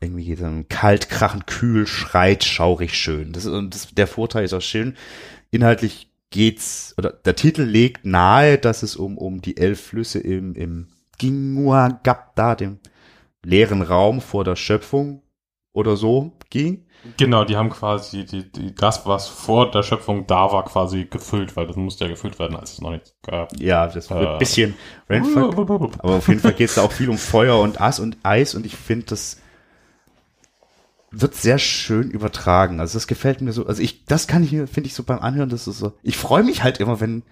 [0.00, 3.32] irgendwie es um kalt, krachend, kühl, schreit, schaurig, schön.
[3.32, 4.94] Das ist und das, der Vorteil ist auch schön.
[5.50, 10.54] Inhaltlich geht's oder der Titel legt nahe, dass es um um die elf Flüsse im
[10.54, 12.78] im Gingua Gapta, dem
[13.44, 15.22] leeren Raum vor der Schöpfung
[15.72, 16.86] oder so ging.
[17.16, 21.54] Genau, die haben quasi die, die, das, was vor der Schöpfung da war, quasi gefüllt,
[21.54, 23.56] weil das musste ja gefüllt werden, als es noch nichts gab.
[23.60, 24.32] Ja, das wird Äh.
[24.32, 24.74] ein bisschen
[25.08, 25.54] Randfuck.
[25.98, 28.54] Aber auf jeden Fall geht es da auch viel um Feuer und Ass und Eis
[28.54, 29.40] und ich finde, das
[31.10, 32.80] wird sehr schön übertragen.
[32.80, 33.66] Also das gefällt mir so.
[33.66, 35.92] Also ich, das kann ich mir, finde ich so beim Anhören, das ist so.
[36.02, 37.22] Ich freue mich halt immer, wenn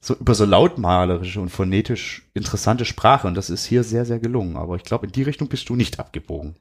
[0.00, 4.56] so über so lautmalerische und phonetisch interessante Sprache und das ist hier sehr, sehr gelungen.
[4.56, 6.56] Aber ich glaube, in die Richtung bist du nicht abgebogen.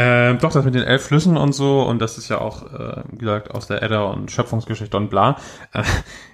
[0.00, 3.02] Ähm, doch, das mit den elf Flüssen und so, und das ist ja auch, äh,
[3.10, 5.36] wie gesagt, aus der Edda und Schöpfungsgeschichte und bla.
[5.72, 5.82] Äh,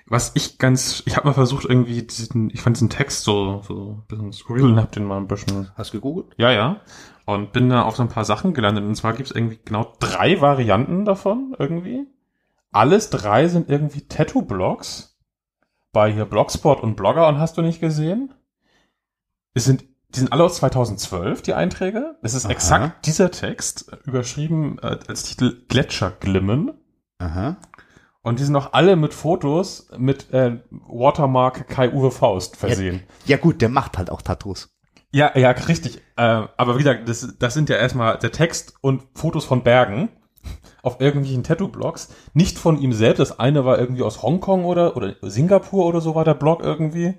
[0.07, 4.03] was ich ganz, ich habe mal versucht, irgendwie diesen, ich fand diesen Text so, so
[4.03, 6.27] ein bisschen skurril und hab den mal ein bisschen, Hast du gegoogelt?
[6.37, 6.83] ja, ja,
[7.27, 8.85] und bin da auf so ein paar Sachen gelandet.
[8.85, 12.07] Und zwar gibt's irgendwie genau drei Varianten davon, irgendwie.
[12.71, 15.15] Alles drei sind irgendwie Tattoo-Blogs
[15.93, 18.35] bei hier Blogspot und Blogger und hast du nicht gesehen?
[19.55, 22.17] Es sind, die sind alle aus 2012, die Einträge.
[22.23, 22.53] Es ist Aha.
[22.53, 26.73] exakt dieser Text, äh, überschrieben äh, als Titel Gletscherglimmen.
[27.19, 27.57] Aha.
[28.23, 33.03] Und die sind auch alle mit Fotos mit äh, Watermark Kai-Uwe Faust versehen.
[33.27, 34.74] Ja gut, der macht halt auch Tattoos.
[35.15, 35.99] Ja, ja, richtig.
[36.17, 36.23] Äh,
[36.57, 40.09] aber wie gesagt, das, das sind ja erstmal der Text und Fotos von Bergen
[40.83, 42.09] auf irgendwelchen Tattoo-Blogs.
[42.33, 43.21] Nicht von ihm selbst.
[43.21, 47.15] Das eine war irgendwie aus Hongkong oder, oder Singapur oder so war der Blog irgendwie.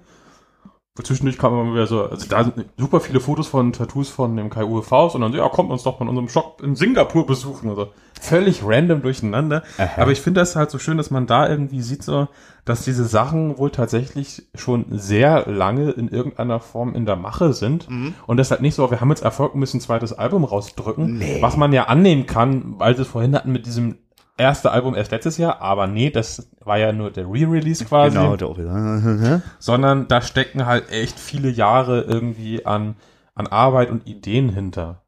[1.04, 4.50] Zwischendurch kam man wieder so, also da sind super viele Fotos von Tattoos von dem
[4.50, 7.26] Kai-Uwe Faust und dann so, ja, kommt uns doch mal in unserem Shop in Singapur
[7.26, 7.70] besuchen.
[7.70, 7.90] Also
[8.22, 9.64] völlig random durcheinander.
[9.78, 10.02] Aha.
[10.02, 12.30] Aber ich finde das halt so schön, dass man da irgendwie sieht so,
[12.64, 17.90] dass diese Sachen wohl tatsächlich schon sehr lange in irgendeiner Form in der Mache sind.
[18.26, 21.18] Und das halt nicht so, wir haben jetzt Erfolg müssen ein zweites Album rausdrücken.
[21.18, 21.42] Nee.
[21.42, 23.98] Was man ja annehmen kann, weil sie es vorhin hatten mit diesem
[24.38, 28.36] erste Album erst letztes Jahr, aber nee, das war ja nur der Re-Release quasi Genau,
[28.36, 29.42] der Officer.
[29.60, 32.96] sondern da stecken halt echt viele Jahre irgendwie an,
[33.34, 35.02] an Arbeit und Ideen hinter.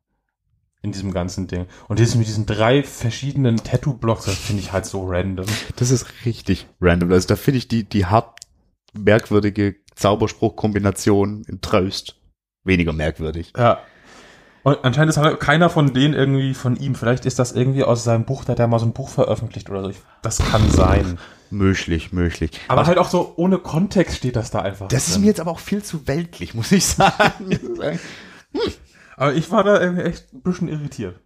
[0.83, 1.65] In diesem ganzen Ding.
[1.87, 5.47] Und dieses mit diesen drei verschiedenen Tattoo-Blocks, das finde ich halt so random.
[5.75, 7.11] Das ist richtig random.
[7.11, 8.39] Also da finde ich die, die hart
[8.93, 12.21] merkwürdige Zauberspruch-Kombination in Tröst
[12.63, 13.53] weniger merkwürdig.
[13.57, 13.79] Ja.
[14.63, 16.95] Und anscheinend ist halt keiner von denen irgendwie von ihm.
[16.95, 19.69] Vielleicht ist das irgendwie aus seinem Buch, da hat er mal so ein Buch veröffentlicht
[19.69, 19.89] oder so.
[19.89, 21.17] Ich, das kann sein.
[21.49, 22.51] Möglich, möglich.
[22.67, 24.89] Aber halt auch so ohne Kontext steht das da einfach.
[24.89, 25.21] Das ist drin.
[25.21, 27.57] mir jetzt aber auch viel zu weltlich, muss ich sagen.
[29.15, 31.19] Aber ich war da irgendwie echt ein bisschen irritiert.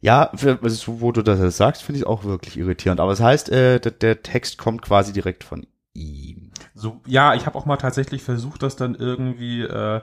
[0.00, 3.00] ja, für, also, wo du das sagst, finde ich auch wirklich irritierend.
[3.00, 6.52] Aber es heißt, äh, der, der Text kommt quasi direkt von ihm.
[6.74, 10.00] So, ja, ich habe auch mal tatsächlich versucht, das dann irgendwie äh,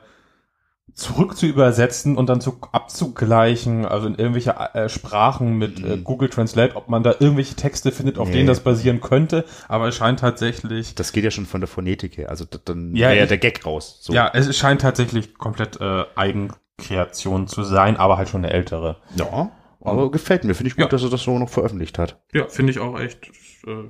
[0.93, 6.29] zurück zu übersetzen und dann zu abzugleichen, also in irgendwelche äh, Sprachen mit äh, Google
[6.29, 8.35] Translate, ob man da irgendwelche Texte findet, auf Nee.
[8.35, 9.43] denen das basieren könnte.
[9.67, 12.29] Aber es scheint tatsächlich, Das geht ja schon von der Phonetik her.
[12.29, 13.99] Also da- dann Ja, wäre ja der Gag raus.
[14.01, 14.13] So.
[14.13, 18.97] ja, es scheint tatsächlich komplett äh, Eigenkreation zu sein, aber halt schon eine ältere.
[19.15, 19.51] ja.
[19.85, 20.55] Aber gefällt mir.
[20.55, 20.87] Finde ich gut, Ja.
[20.87, 22.17] dass er das so noch veröffentlicht hat.
[22.33, 23.27] Ja, finde ich auch echt.
[23.67, 23.89] Äh,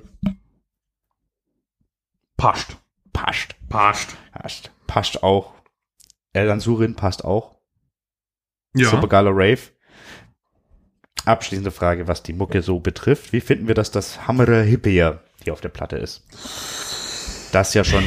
[2.36, 2.76] passt.
[3.12, 3.54] Passt.
[3.68, 4.16] Passt.
[4.32, 4.70] Passt.
[4.88, 5.53] Passt auch.
[6.34, 7.56] Elan Surin passt auch.
[8.74, 8.90] Ja.
[8.90, 9.60] Super geiler Rave.
[11.24, 13.32] Abschließende Frage, was die Mucke so betrifft.
[13.32, 16.22] Wie finden wir, dass das Hammerer Hippier hier auf der Platte ist?
[17.52, 18.04] Das ja schon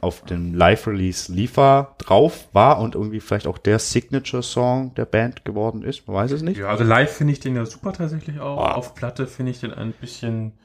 [0.00, 5.82] auf dem Live-Release Liefer drauf war und irgendwie vielleicht auch der Signature-Song der Band geworden
[5.82, 6.06] ist.
[6.06, 6.58] Man weiß es nicht.
[6.58, 8.58] Ja, also live finde ich den ja super tatsächlich auch.
[8.58, 8.72] Ah.
[8.74, 10.56] Auf Platte finde ich den ein bisschen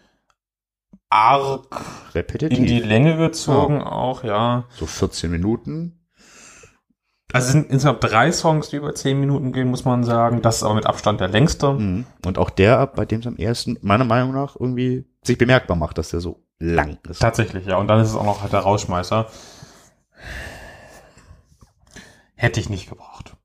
[1.09, 1.79] arg in
[2.13, 2.85] die Repetitiv.
[2.85, 4.65] Länge gezogen auch, ja.
[4.69, 5.98] So 14 Minuten.
[7.31, 10.41] Also es sind insgesamt drei Songs, die über zehn Minuten gehen, muss man sagen.
[10.41, 11.73] Das ist aber mit Abstand der längste.
[11.73, 12.05] Mhm.
[12.25, 15.97] Und auch der, bei dem es am ersten, meiner Meinung nach, irgendwie sich bemerkbar macht,
[15.99, 17.19] dass der so lang ist.
[17.19, 17.77] Tatsächlich, ja.
[17.77, 19.27] Und dann ist es auch noch halt der Rausschmeißer.
[22.35, 23.35] Hätte ich nicht gebraucht.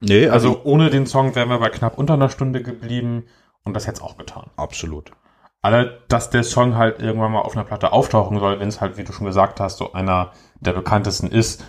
[0.00, 3.24] Nee, Also ohne den Song wären wir bei knapp unter einer Stunde geblieben
[3.64, 4.50] und das hätte es auch getan.
[4.56, 5.12] absolut.
[5.64, 8.96] Alle, dass der Song halt irgendwann mal auf einer Platte auftauchen soll, wenn es halt,
[8.96, 11.64] wie du schon gesagt hast, so einer der bekanntesten ist,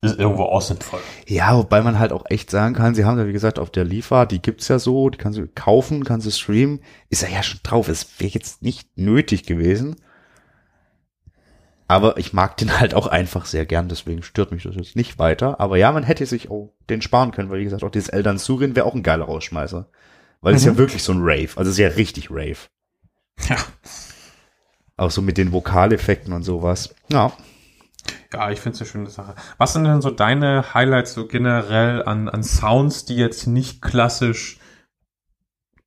[0.00, 1.00] ist irgendwo auch sinnvoll.
[1.26, 3.84] Ja, wobei man halt auch echt sagen kann, sie haben ja wie gesagt auf der
[3.84, 7.42] Liefer, die gibt's ja so, die kannst du kaufen, kannst du streamen, ist er ja
[7.42, 7.88] schon drauf.
[7.88, 9.96] Es wäre jetzt nicht nötig gewesen.
[11.88, 15.18] Aber ich mag den halt auch einfach sehr gern, deswegen stört mich das jetzt nicht
[15.18, 15.58] weiter.
[15.58, 18.38] Aber ja, man hätte sich auch den sparen können, weil wie gesagt, auch dieses Eltern
[18.38, 19.88] Surin wäre auch ein geiler Rausschmeißer.
[20.40, 22.58] Weil es ist ja wirklich so ein Rave, also es ist ja richtig Rave.
[23.48, 23.56] Ja.
[24.96, 26.94] Auch so mit den Vokaleffekten und sowas.
[27.08, 27.32] Ja.
[28.32, 29.34] Ja, ich finde es eine schöne Sache.
[29.56, 34.58] Was sind denn so deine Highlights so generell an, an Sounds, die jetzt nicht klassisch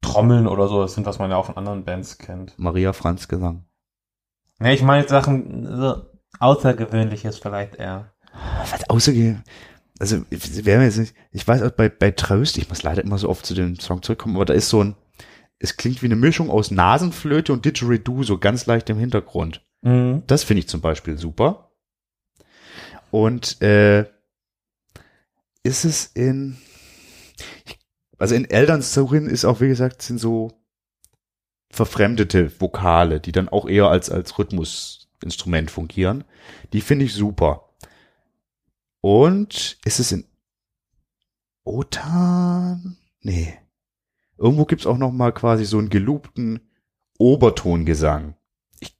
[0.01, 2.57] Trommeln oder so das sind, was man ja auch von anderen Bands kennt?
[2.57, 3.65] Maria Franz Gesang.
[4.59, 6.03] Ne, ich meine Sachen so
[6.39, 8.13] Außergewöhnliches vielleicht eher.
[8.71, 9.43] Was außergewöhnlich.
[9.99, 13.19] Also, wäre mir jetzt nicht, ich weiß auch bei, bei Tröst, ich muss leider immer
[13.19, 14.95] so oft zu dem Song zurückkommen, aber da ist so ein,
[15.59, 19.63] es klingt wie eine Mischung aus Nasenflöte und Didgeridoo, so ganz leicht im Hintergrund.
[19.83, 20.23] Mhm.
[20.25, 21.70] Das finde ich zum Beispiel super.
[23.11, 24.09] Und äh,
[25.63, 26.57] ist es in,
[28.17, 30.51] also in Eltern Surin ist auch, wie gesagt, sind so
[31.69, 36.23] verfremdete Vokale, die dann auch eher als, als Rhythmusinstrument fungieren.
[36.73, 37.69] Die finde ich super.
[39.01, 40.25] Und ist es in
[41.63, 42.97] Otan?
[43.21, 43.57] Nee.
[44.37, 46.71] Irgendwo gibt's auch noch mal quasi so einen geloopten
[47.17, 48.35] Obertongesang.
[48.79, 48.97] Ich,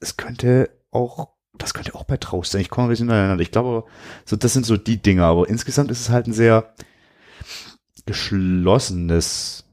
[0.00, 2.60] es könnte auch, das könnte auch bei Traust sein.
[2.60, 3.42] Ich komme ein bisschen aneinander.
[3.42, 3.84] Ich glaube,
[4.24, 5.24] so, das sind so die Dinge.
[5.24, 6.72] Aber insgesamt ist es halt ein sehr
[8.06, 9.64] geschlossenes,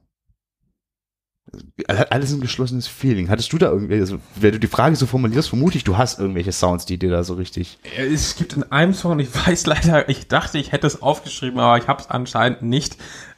[1.87, 3.29] alles ein geschlossenes Feeling.
[3.29, 6.19] Hattest du da irgendwie, also, wenn du die Frage so formulierst, vermute ich, du hast
[6.19, 10.09] irgendwelche Sounds, die dir da so richtig, Es gibt in einem Song, ich weiß leider,
[10.09, 12.97] ich dachte, ich hätte es aufgeschrieben, aber ich habe es anscheinend nicht.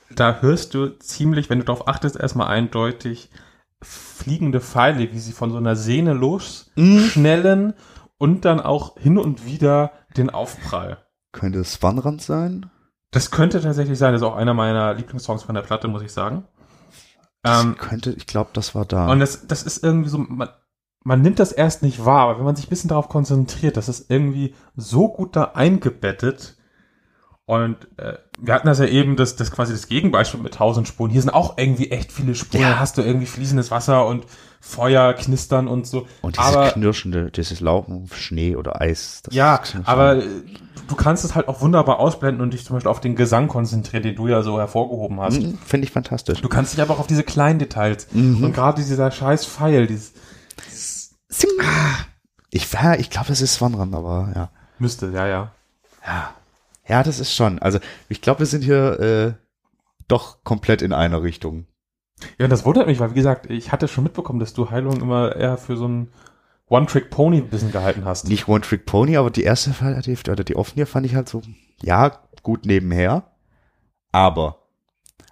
[0.10, 3.30] Da hörst du ziemlich, wenn du darauf achtest, erstmal eindeutig
[3.82, 7.74] fliegende Pfeile, wie sie von so einer Sehne losschnellen
[8.20, 11.04] und dann auch hin und wieder den Aufprall.
[11.32, 12.70] könnte es Swanrand sein?
[13.12, 14.14] Das könnte tatsächlich sein.
[14.14, 16.48] Das ist auch einer meiner Lieblingssongs von der Platte, muss ich sagen.
[17.44, 19.10] Ähm, könnte, ich glaube, das war da.
[19.12, 20.50] und das, das ist irgendwie so, man,
[21.04, 23.90] man nimmt das erst nicht wahr, aber wenn man sich ein bisschen darauf konzentriert, das
[23.90, 26.58] ist irgendwie so gut da eingebettet.
[27.46, 31.10] Und äh, wir hatten das ja eben, das, das quasi das Gegenbeispiel mit tausend Spuren.
[31.10, 32.62] Hier sind auch irgendwie echt viele Spuren.
[32.62, 32.70] Ja.
[32.72, 34.26] Da hast du irgendwie fließendes Wasser und
[34.62, 36.08] Feuer, Knistern und so.
[36.22, 39.22] Und dieses aber knirschende, dieses Laufen auf Schnee oder Eis.
[39.24, 40.22] Das ja, aber
[40.88, 44.04] du kannst es halt auch wunderbar ausblenden und dich zum Beispiel auf den Gesang konzentrieren,
[44.04, 45.40] den du ja so hervorgehoben hast.
[45.42, 46.42] Mhm, Finde ich fantastisch.
[46.42, 48.44] Du kannst dich aber auch auf diese kleinen Details Mhm.
[48.44, 50.14] und gerade dieser scheiß Pfeil, dieses
[51.30, 51.50] Sing.
[52.52, 54.50] Ich, ja, ich glaube, das ist Swanrand, aber ja.
[54.80, 55.52] müsste, ja, ja.
[56.06, 56.34] Ja.
[56.88, 57.60] Ja, das ist schon.
[57.60, 57.80] Also,
[58.10, 59.34] ich glaube, wir sind hier äh,
[60.08, 61.68] doch komplett in einer Richtung.
[62.38, 65.36] Ja, das wundert mich, weil wie gesagt, ich hatte schon mitbekommen, dass du Heilung immer
[65.36, 66.10] eher für so ein
[66.70, 68.28] One-Trick-Pony bisschen gehalten hast.
[68.28, 71.42] Nicht One Trick Pony, aber die erste Hälfte oder die offene fand ich halt so,
[71.82, 73.24] ja, gut nebenher.
[74.12, 74.68] Aber,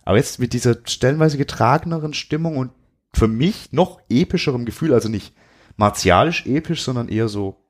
[0.03, 2.71] aber jetzt mit dieser stellenweise getrageneren Stimmung und
[3.13, 5.33] für mich noch epischerem Gefühl, also nicht
[5.75, 7.66] martialisch episch, sondern eher so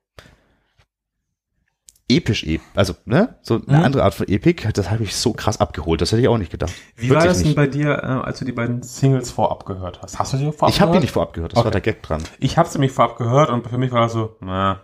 [2.09, 3.83] episch, ep also, ne, so eine Mhm.
[3.85, 6.51] andere Art von Epik, das habe ich so krass abgeholt, das hätte ich auch nicht
[6.51, 6.71] gedacht.
[6.95, 7.55] Wie war Wirklich das denn nicht.
[7.55, 10.17] bei dir, äh, als du die beiden Singles vorab gehört hast?
[10.17, 11.03] Hast du die vorab Ich habe die gehört?
[11.03, 11.71] nicht vorab gehört, das war Okay.
[11.71, 12.23] der Gag dran.
[12.39, 14.81] Ich habe sie nämlich vorab gehört und für mich war das so, na.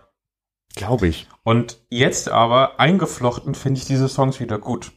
[0.76, 1.28] Glaube ich.
[1.44, 4.92] Und jetzt aber eingeflochten finde ich diese Songs wieder gut.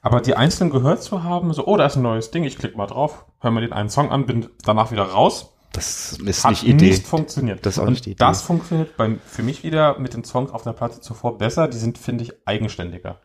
[0.00, 2.76] Aber die einzeln gehört zu haben, so, oh, da ist ein neues Ding, ich klicke
[2.76, 6.50] mal drauf, höre mir den einen Song an, bin danach wieder raus, Das ist hat
[6.52, 6.90] nicht Idee.
[6.90, 7.64] nicht funktioniert.
[7.64, 8.18] Das ist auch nicht die Idee.
[8.18, 11.66] Das funktioniert beim, für mich wieder mit den Songs auf der Platte zuvor besser.
[11.68, 13.20] Die sind, finde ich, eigenständiger.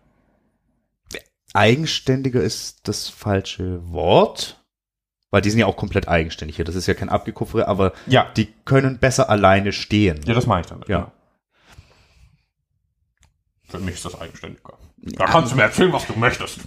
[1.53, 4.63] eigenständiger ist das falsche Wort,
[5.31, 6.65] weil die sind ja auch komplett eigenständig hier.
[6.65, 10.21] Das ist ja kein Abgekupfere, aber Ja, die können besser alleine stehen.
[10.25, 10.87] ja, das meine ich damit.
[10.89, 11.11] Ja.
[13.69, 14.73] Für mich ist das eigenständiger.
[14.97, 16.59] Da kannst du mir erzählen, was du möchtest.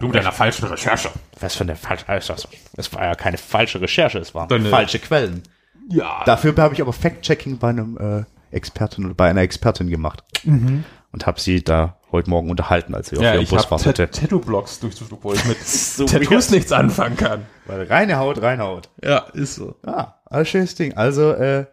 [0.00, 1.10] Du mit deiner falschen Recherche.
[1.40, 4.98] Was für eine falsche, das, das war ja keine falsche Recherche, es waren Deine- falsche
[4.98, 5.42] Quellen.
[5.90, 6.22] Ja.
[6.24, 8.24] Dafür habe ich aber Fact-Checking bei einem äh,
[8.54, 13.16] Experten oder bei einer Expertin gemacht und habe sie da heute Morgen unterhalten, als sie
[13.16, 14.10] auf ja, ihrem ich Bus habe wartete.
[14.10, 17.46] Tattoo-Blocks durchsucht, wo ich mit So Tattoos nichts anfangen kann.
[17.66, 18.88] Weil reine Haut, reine Haut.
[19.02, 19.76] Ja, ist so.
[19.84, 20.94] Ja, alles schönes Ding.
[20.94, 21.66] Also, äh,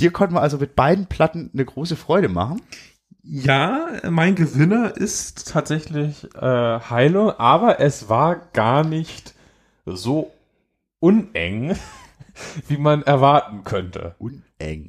[0.00, 2.62] dir konnten wir also mit beiden Platten eine große Freude machen.
[3.28, 9.34] Ja, mein Gewinner ist tatsächlich äh, Heilung, aber es war gar nicht
[9.84, 10.32] so
[11.00, 11.76] uneng,
[12.68, 14.14] wie man erwarten könnte.
[14.18, 14.86] Uneng.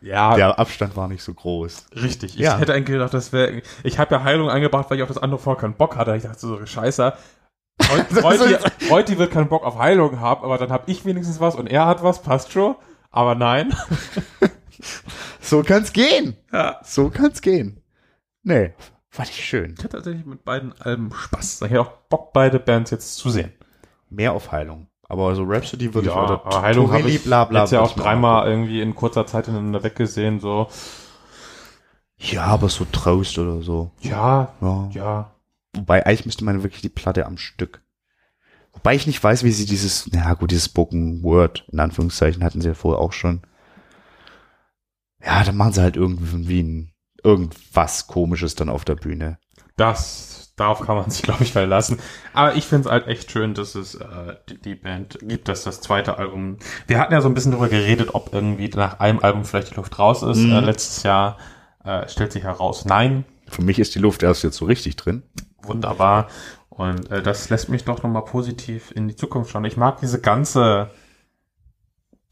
[0.00, 1.86] Ja, Der Abstand war nicht so groß.
[2.02, 2.34] richtig.
[2.34, 2.58] Ich Ja.
[2.58, 3.62] hätte eigentlich gedacht, das wäre.
[3.84, 6.16] Ich habe ja Heilung eingebracht, weil ich auf das andere vorher keinen Bock hatte.
[6.16, 7.12] Ich dachte so, Scheiße.
[8.22, 11.86] Heute wird keinen Bock auf Heilung haben, aber dann habe ich wenigstens was und er
[11.86, 12.74] hat was, passt schon.
[13.12, 13.72] Aber nein.
[15.40, 16.36] So kann's gehen.
[16.52, 16.80] Ja.
[16.82, 17.80] So kann's gehen.
[18.42, 18.74] Nee,
[19.10, 19.74] fand ich schön.
[19.78, 21.62] Ich hatte tatsächlich mit beiden Alben Spaß.
[21.62, 23.52] Ich hätte auch Bock, beide Bands jetzt zu sehen.
[24.10, 24.88] Mehr auf Heilung.
[25.08, 28.48] Aber so Rhapsody würde ich oder Heilung habe ich bla, bla, jetzt ja auch dreimal
[28.48, 30.68] irgendwie in kurzer Zeit hintereinander weggesehen, so.
[32.18, 33.90] Ja, aber so Trost oder so.
[34.00, 34.88] Ja, Ja.
[34.92, 35.30] ja.
[35.74, 37.82] Wobei eigentlich müsste man wirklich die Platte am Stück.
[38.72, 42.60] Wobei ich nicht weiß, wie sie dieses, na gut, dieses Spoken Word, in Anführungszeichen, hatten
[42.60, 43.42] sie ja vorher auch schon.
[45.26, 49.38] Ja, dann machen sie halt irgendwie ein, irgendwas komisches dann auf der Bühne.
[49.76, 51.98] Das, darauf kann man sich, glaube ich, verlassen.
[52.32, 55.64] Aber ich finde es halt echt schön, dass es äh, die, die Band gibt, dass
[55.64, 56.58] das zweite Album.
[56.86, 59.74] Wir hatten ja so ein bisschen darüber geredet, ob irgendwie nach einem Album vielleicht die
[59.74, 60.38] Luft raus ist.
[60.38, 60.52] Mhm.
[60.52, 61.36] Äh, letztes Jahr
[61.84, 65.24] äh, stellt sich heraus, nein, Für mich ist die Luft erst jetzt so richtig drin.
[65.62, 66.28] wunderbar.
[66.68, 69.64] Und äh, das lässt mich doch nochmal positiv in die Zukunft schauen.
[69.64, 70.90] Ich mag diese ganze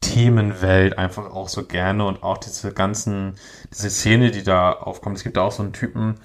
[0.05, 3.35] Themenwelt einfach auch so gerne und auch diese ganzen,
[3.73, 5.17] diese Szene, die da aufkommt.
[5.17, 6.15] Es gibt da auch so einen Typen,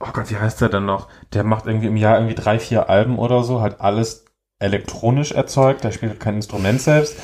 [0.00, 1.08] oh Gott, wie heißt der denn noch?
[1.32, 4.26] Der macht irgendwie im Jahr irgendwie drei, vier Alben oder so, hat alles
[4.58, 7.16] elektronisch erzeugt, der spielt kein Instrument selbst.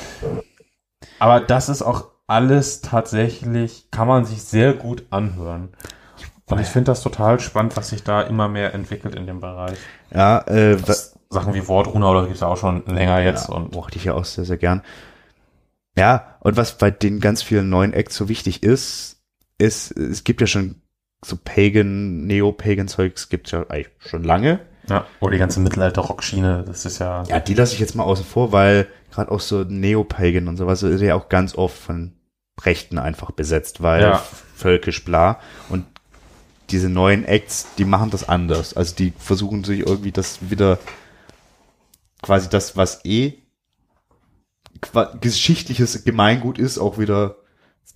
[1.19, 5.69] Aber das ist auch alles tatsächlich, kann man sich sehr gut anhören.
[6.49, 9.77] Und ich finde das total spannend, was sich da immer mehr entwickelt in dem Bereich.
[10.13, 10.77] Ja, äh,
[11.29, 13.49] Sachen wie Wortruna oder gibt's ja auch schon länger jetzt.
[13.49, 14.83] ja, und mochte ich ja auch sehr, sehr gern.
[15.95, 19.17] Ja, und was bei den ganz vielen neuen Acts so wichtig ist,
[19.57, 20.81] ist, es gibt ja schon
[21.23, 24.59] so Pagan, Neo-Pagan-Zeugs gibt's ja eigentlich schon lange.
[24.89, 27.23] ja, oder die ganze Mittelalter-Rockschiene, das ist ja.
[27.29, 30.83] Ja, die lasse ich jetzt mal außen vor, weil gerade auch so Neo-Pagan und sowas
[30.83, 32.13] ist ja auch ganz oft von
[32.61, 34.23] Rechten einfach besetzt, weil Ja.
[34.55, 35.39] völkisch bla.
[35.69, 35.85] Und
[36.71, 38.75] diese neuen Acts, die machen das anders.
[38.75, 40.79] Also die versuchen sich irgendwie das wieder
[42.21, 43.33] quasi das, was eh
[45.21, 47.35] geschichtliches Gemeingut ist, auch wieder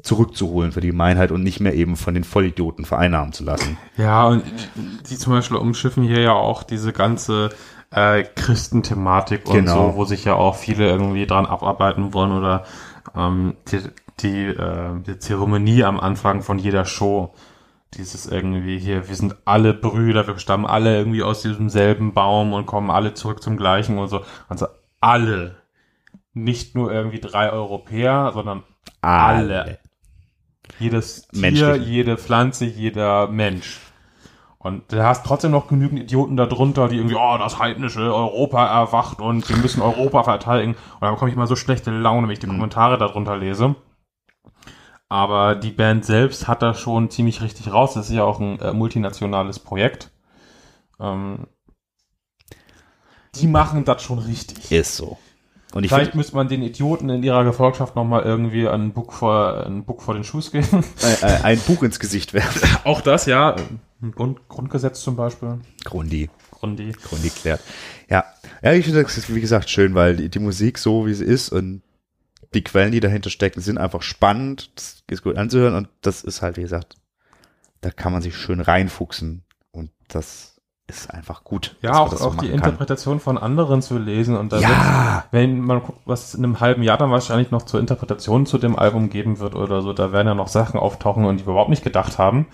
[0.04, 3.78] zurückzuholen für die Gemeinheit und nicht mehr eben von den Vollidioten vereinnahmen zu lassen.
[3.98, 4.44] Ja, und
[5.10, 7.50] die zum Beispiel umschiffen hier ja auch diese ganze
[7.92, 9.92] äh, Christenthematik und Genau.
[9.92, 12.66] so, wo sich ja auch viele irgendwie dran abarbeiten wollen oder
[13.16, 13.80] ähm, die,
[14.20, 17.34] die, äh, die Zeremonie am Anfang von jeder Show.
[17.94, 22.52] Dieses irgendwie hier, wir sind alle Brüder, wir stammen alle irgendwie aus diesem selben Baum
[22.54, 24.22] und kommen alle zurück zum gleichen und so.
[24.50, 24.68] Also
[25.00, 25.56] alle.
[26.44, 28.64] Nicht nur irgendwie drei Europäer, sondern
[29.02, 29.80] Alle.
[30.80, 31.84] jedes Tier, Menschlichen.
[31.84, 33.80] jede Pflanze, jeder Mensch.
[34.60, 39.22] Und du hast trotzdem noch genügend Idioten darunter, die irgendwie, oh, das heidnische Europa erwacht
[39.22, 40.74] und wir müssen Europa verteidigen.
[40.74, 43.76] Und dann bekomme ich mal so schlechte Laune, wenn ich die Kommentare darunter lese.
[45.10, 47.94] Aber die Band selbst hat da schon ziemlich richtig raus.
[47.94, 50.12] Das ist ja auch ein äh, multinationales Projekt.
[51.00, 51.48] Ähm,
[53.36, 54.72] die machen das schon richtig.
[54.72, 55.18] Ist so.
[55.78, 59.64] Und ich Vielleicht müsste man den Idioten in ihrer Gefolgschaft nochmal irgendwie einen Buch vor,
[59.64, 60.84] einen Buch vor den Schuss geben.
[61.22, 62.68] äh, ein Buch ins Gesicht werfen.
[62.84, 63.56] Auch das, ja.
[64.02, 65.60] Ein Grund, Grundgesetz zum Beispiel.
[65.84, 66.32] Grundi.
[66.50, 66.94] Grundi.
[66.94, 67.62] Grundi klärt.
[68.10, 68.26] Ja.
[68.64, 71.26] Ja, ich finde das ist, wie gesagt, schön, weil die, die Musik so, wie sie
[71.26, 71.84] ist und
[72.56, 74.72] die Quellen, die dahinter stecken, sind einfach spannend.
[74.74, 76.96] Das ist gut anzuhören und das ist halt, wie gesagt,
[77.82, 80.57] da kann man sich schön reinfuchsen und das
[80.88, 81.76] ist einfach gut.
[81.82, 82.56] Ja, auch, so auch die kann.
[82.56, 85.26] Interpretation von anderen zu lesen und da Ja.
[85.32, 88.78] wenn man guckt, was in einem halben Jahr dann wahrscheinlich noch zur Interpretation zu dem
[88.78, 91.70] Album geben wird oder so, da werden ja noch Sachen auftauchen und die wir überhaupt
[91.70, 92.48] nicht gedacht haben.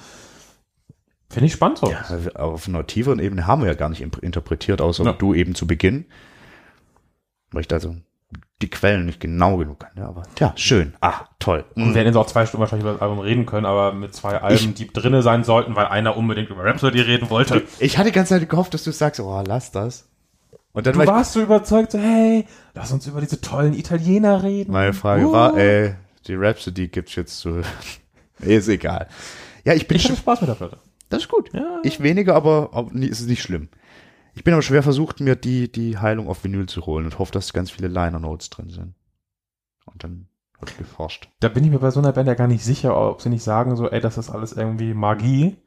[1.30, 1.90] Finde ich spannend so.
[1.92, 5.14] Ja, wir- auf einer tieferen Ebene haben wir ja gar nicht interpretiert, außer Ja.
[5.14, 6.06] du eben zu Beginn.
[7.52, 7.96] Weil ich da so
[8.64, 9.92] die Quellen nicht genau genug kann.
[9.96, 10.94] Ja, aber ja, schön.
[11.02, 11.66] Ah, toll.
[11.76, 14.16] Und wir hätten jetzt auch zwei Stunden wahrscheinlich über das Album reden können, aber mit
[14.16, 17.62] zwei Alben, die drinne sein sollten, weil einer unbedingt über Rhapsody reden wollte.
[17.80, 20.08] Ich hatte die ganze Zeit gehofft, dass du sagst, oh, lass das.
[20.72, 23.74] Und dann Du war ich, warst so überzeugt, so, hey, lass uns über diese tollen
[23.76, 24.72] Italiener reden.
[24.72, 25.32] meine Frage Uh.
[25.32, 25.94] war, ey,
[26.28, 27.62] die Rhapsody gibt's jetzt zu,
[28.40, 29.08] ist egal.
[29.66, 30.78] Ja, ich bin Ich hatte Spaß mit der Platte.
[31.10, 31.52] das ist gut.
[31.54, 31.80] Ja.
[31.84, 33.70] Ich weniger, aber, aber ist es nicht schlimm.
[34.36, 37.32] Ich bin aber schwer versucht, mir die, die Heilung auf Vinyl zu holen und hoffe,
[37.32, 38.96] dass ganz viele Liner Notes drin sind.
[39.86, 40.28] Und dann
[40.70, 41.30] ich geforscht.
[41.40, 43.44] Da bin ich mir bei so einer Band ja gar nicht sicher, ob sie nicht
[43.44, 45.58] sagen so, ey, das ist alles irgendwie Magie.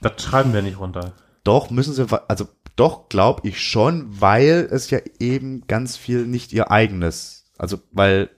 [0.00, 1.14] Das schreiben wir nicht runter.
[1.42, 6.52] Doch, müssen sie, also doch, glaube ich schon, weil es ja eben ganz viel nicht
[6.52, 8.30] ihr eigenes, also weil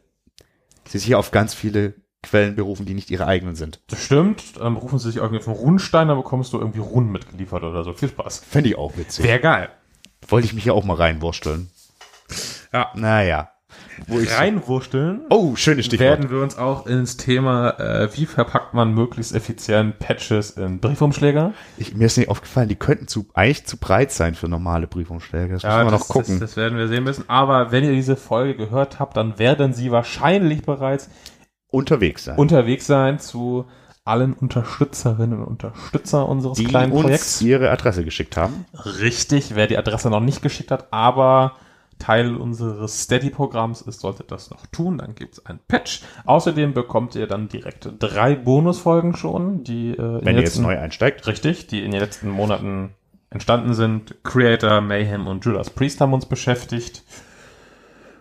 [0.87, 1.95] sie sich auf ganz viele
[2.27, 3.81] Quellen berufen, die nicht ihre eigenen sind.
[3.89, 4.59] Das stimmt.
[4.59, 7.85] Dann rufen sie sich irgendwie auf einen Rundstein, dann bekommst du irgendwie Runden mitgeliefert oder
[7.85, 7.93] so.
[7.93, 8.43] Viel Spaß.
[8.49, 9.25] Fände ich auch witzig.
[9.25, 9.69] Wäre geil.
[10.29, 11.71] Wollte ich mich ja auch mal reinwursteln.
[12.73, 12.91] Ja.
[12.95, 13.51] Naja.
[14.07, 16.09] Wo Reinwursteln oh, schönes Stichwort.
[16.09, 21.55] werden wir uns auch ins Thema, äh, wie verpackt man möglichst effizient Patches in Briefumschläge.
[21.79, 25.55] Ich, mir ist nicht aufgefallen, die könnten zu, eigentlich zu breit sein für normale Briefumschläge.
[25.55, 26.41] Das müssen wir noch gucken.
[26.41, 27.25] Das, das werden wir sehen müssen.
[27.29, 31.09] Aber wenn ihr diese Folge gehört habt, dann werden sie wahrscheinlich bereits
[31.71, 32.39] Unterwegs sein.
[32.39, 33.67] unterwegs sein zu
[34.05, 37.41] allen Unterstützerinnen und Unterstützer unseres die kleinen uns Projekts.
[37.43, 38.65] ihre Adresse geschickt haben.
[39.01, 41.53] Richtig, wer die Adresse noch nicht geschickt hat, aber
[41.99, 44.99] Teil unseres Steady-Programms ist, sollte das noch tun.
[44.99, 46.03] Dann gibt's ein Patch.
[46.27, 50.51] Außerdem bekommt ihr dann direkt drei Bonusfolgen schon, die äh, in den Wenn ihr jetzt
[50.51, 51.27] letzten- neu einsteigt.
[51.27, 52.91] Richtig, die in den letzten Monaten
[53.31, 54.15] entstanden sind.
[54.25, 57.03] Creator, Mayhem und Judas Priest haben uns beschäftigt.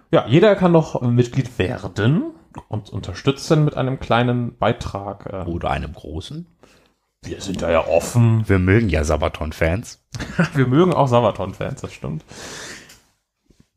[0.10, 2.34] Ja, jeder kann noch Mitglied werden
[2.68, 5.26] und unterstützen mit einem kleinen Beitrag.
[5.26, 6.46] Äh, Oder einem großen.
[7.24, 8.48] Wir sind da ja offen.
[8.48, 10.04] Wir mögen ja Sabaton-Fans.
[10.54, 12.24] Wir mögen auch Sabaton-Fans, das stimmt.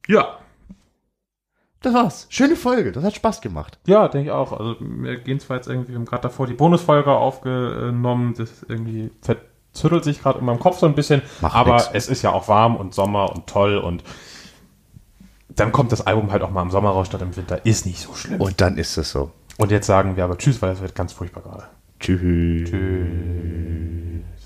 [0.06, 0.38] Ja,
[1.80, 2.26] Das war's.
[2.30, 2.92] Schöne Folge.
[2.92, 3.78] Das hat Spaß gemacht.
[3.86, 4.52] ja, denke ich auch.
[4.52, 9.10] Also wir gehen zwar jetzt irgendwie, wir haben gerade davor die Bonusfolge aufgenommen, das irgendwie
[9.22, 11.90] verzüttelt sich gerade in meinem Kopf so ein bisschen, Macht aber nix.
[11.92, 14.02] es ist ja auch warm und Sommer und toll und
[15.60, 17.64] dann kommt das Album halt auch mal im Sommer raus statt im Winter.
[17.64, 18.40] Ist nicht so schlimm.
[18.40, 19.30] Und dann ist es so.
[19.56, 21.64] Und jetzt sagen wir aber Tschüss, weil es wird ganz furchtbar gerade.
[22.00, 22.70] Tschüss.
[22.70, 24.37] Tschüss.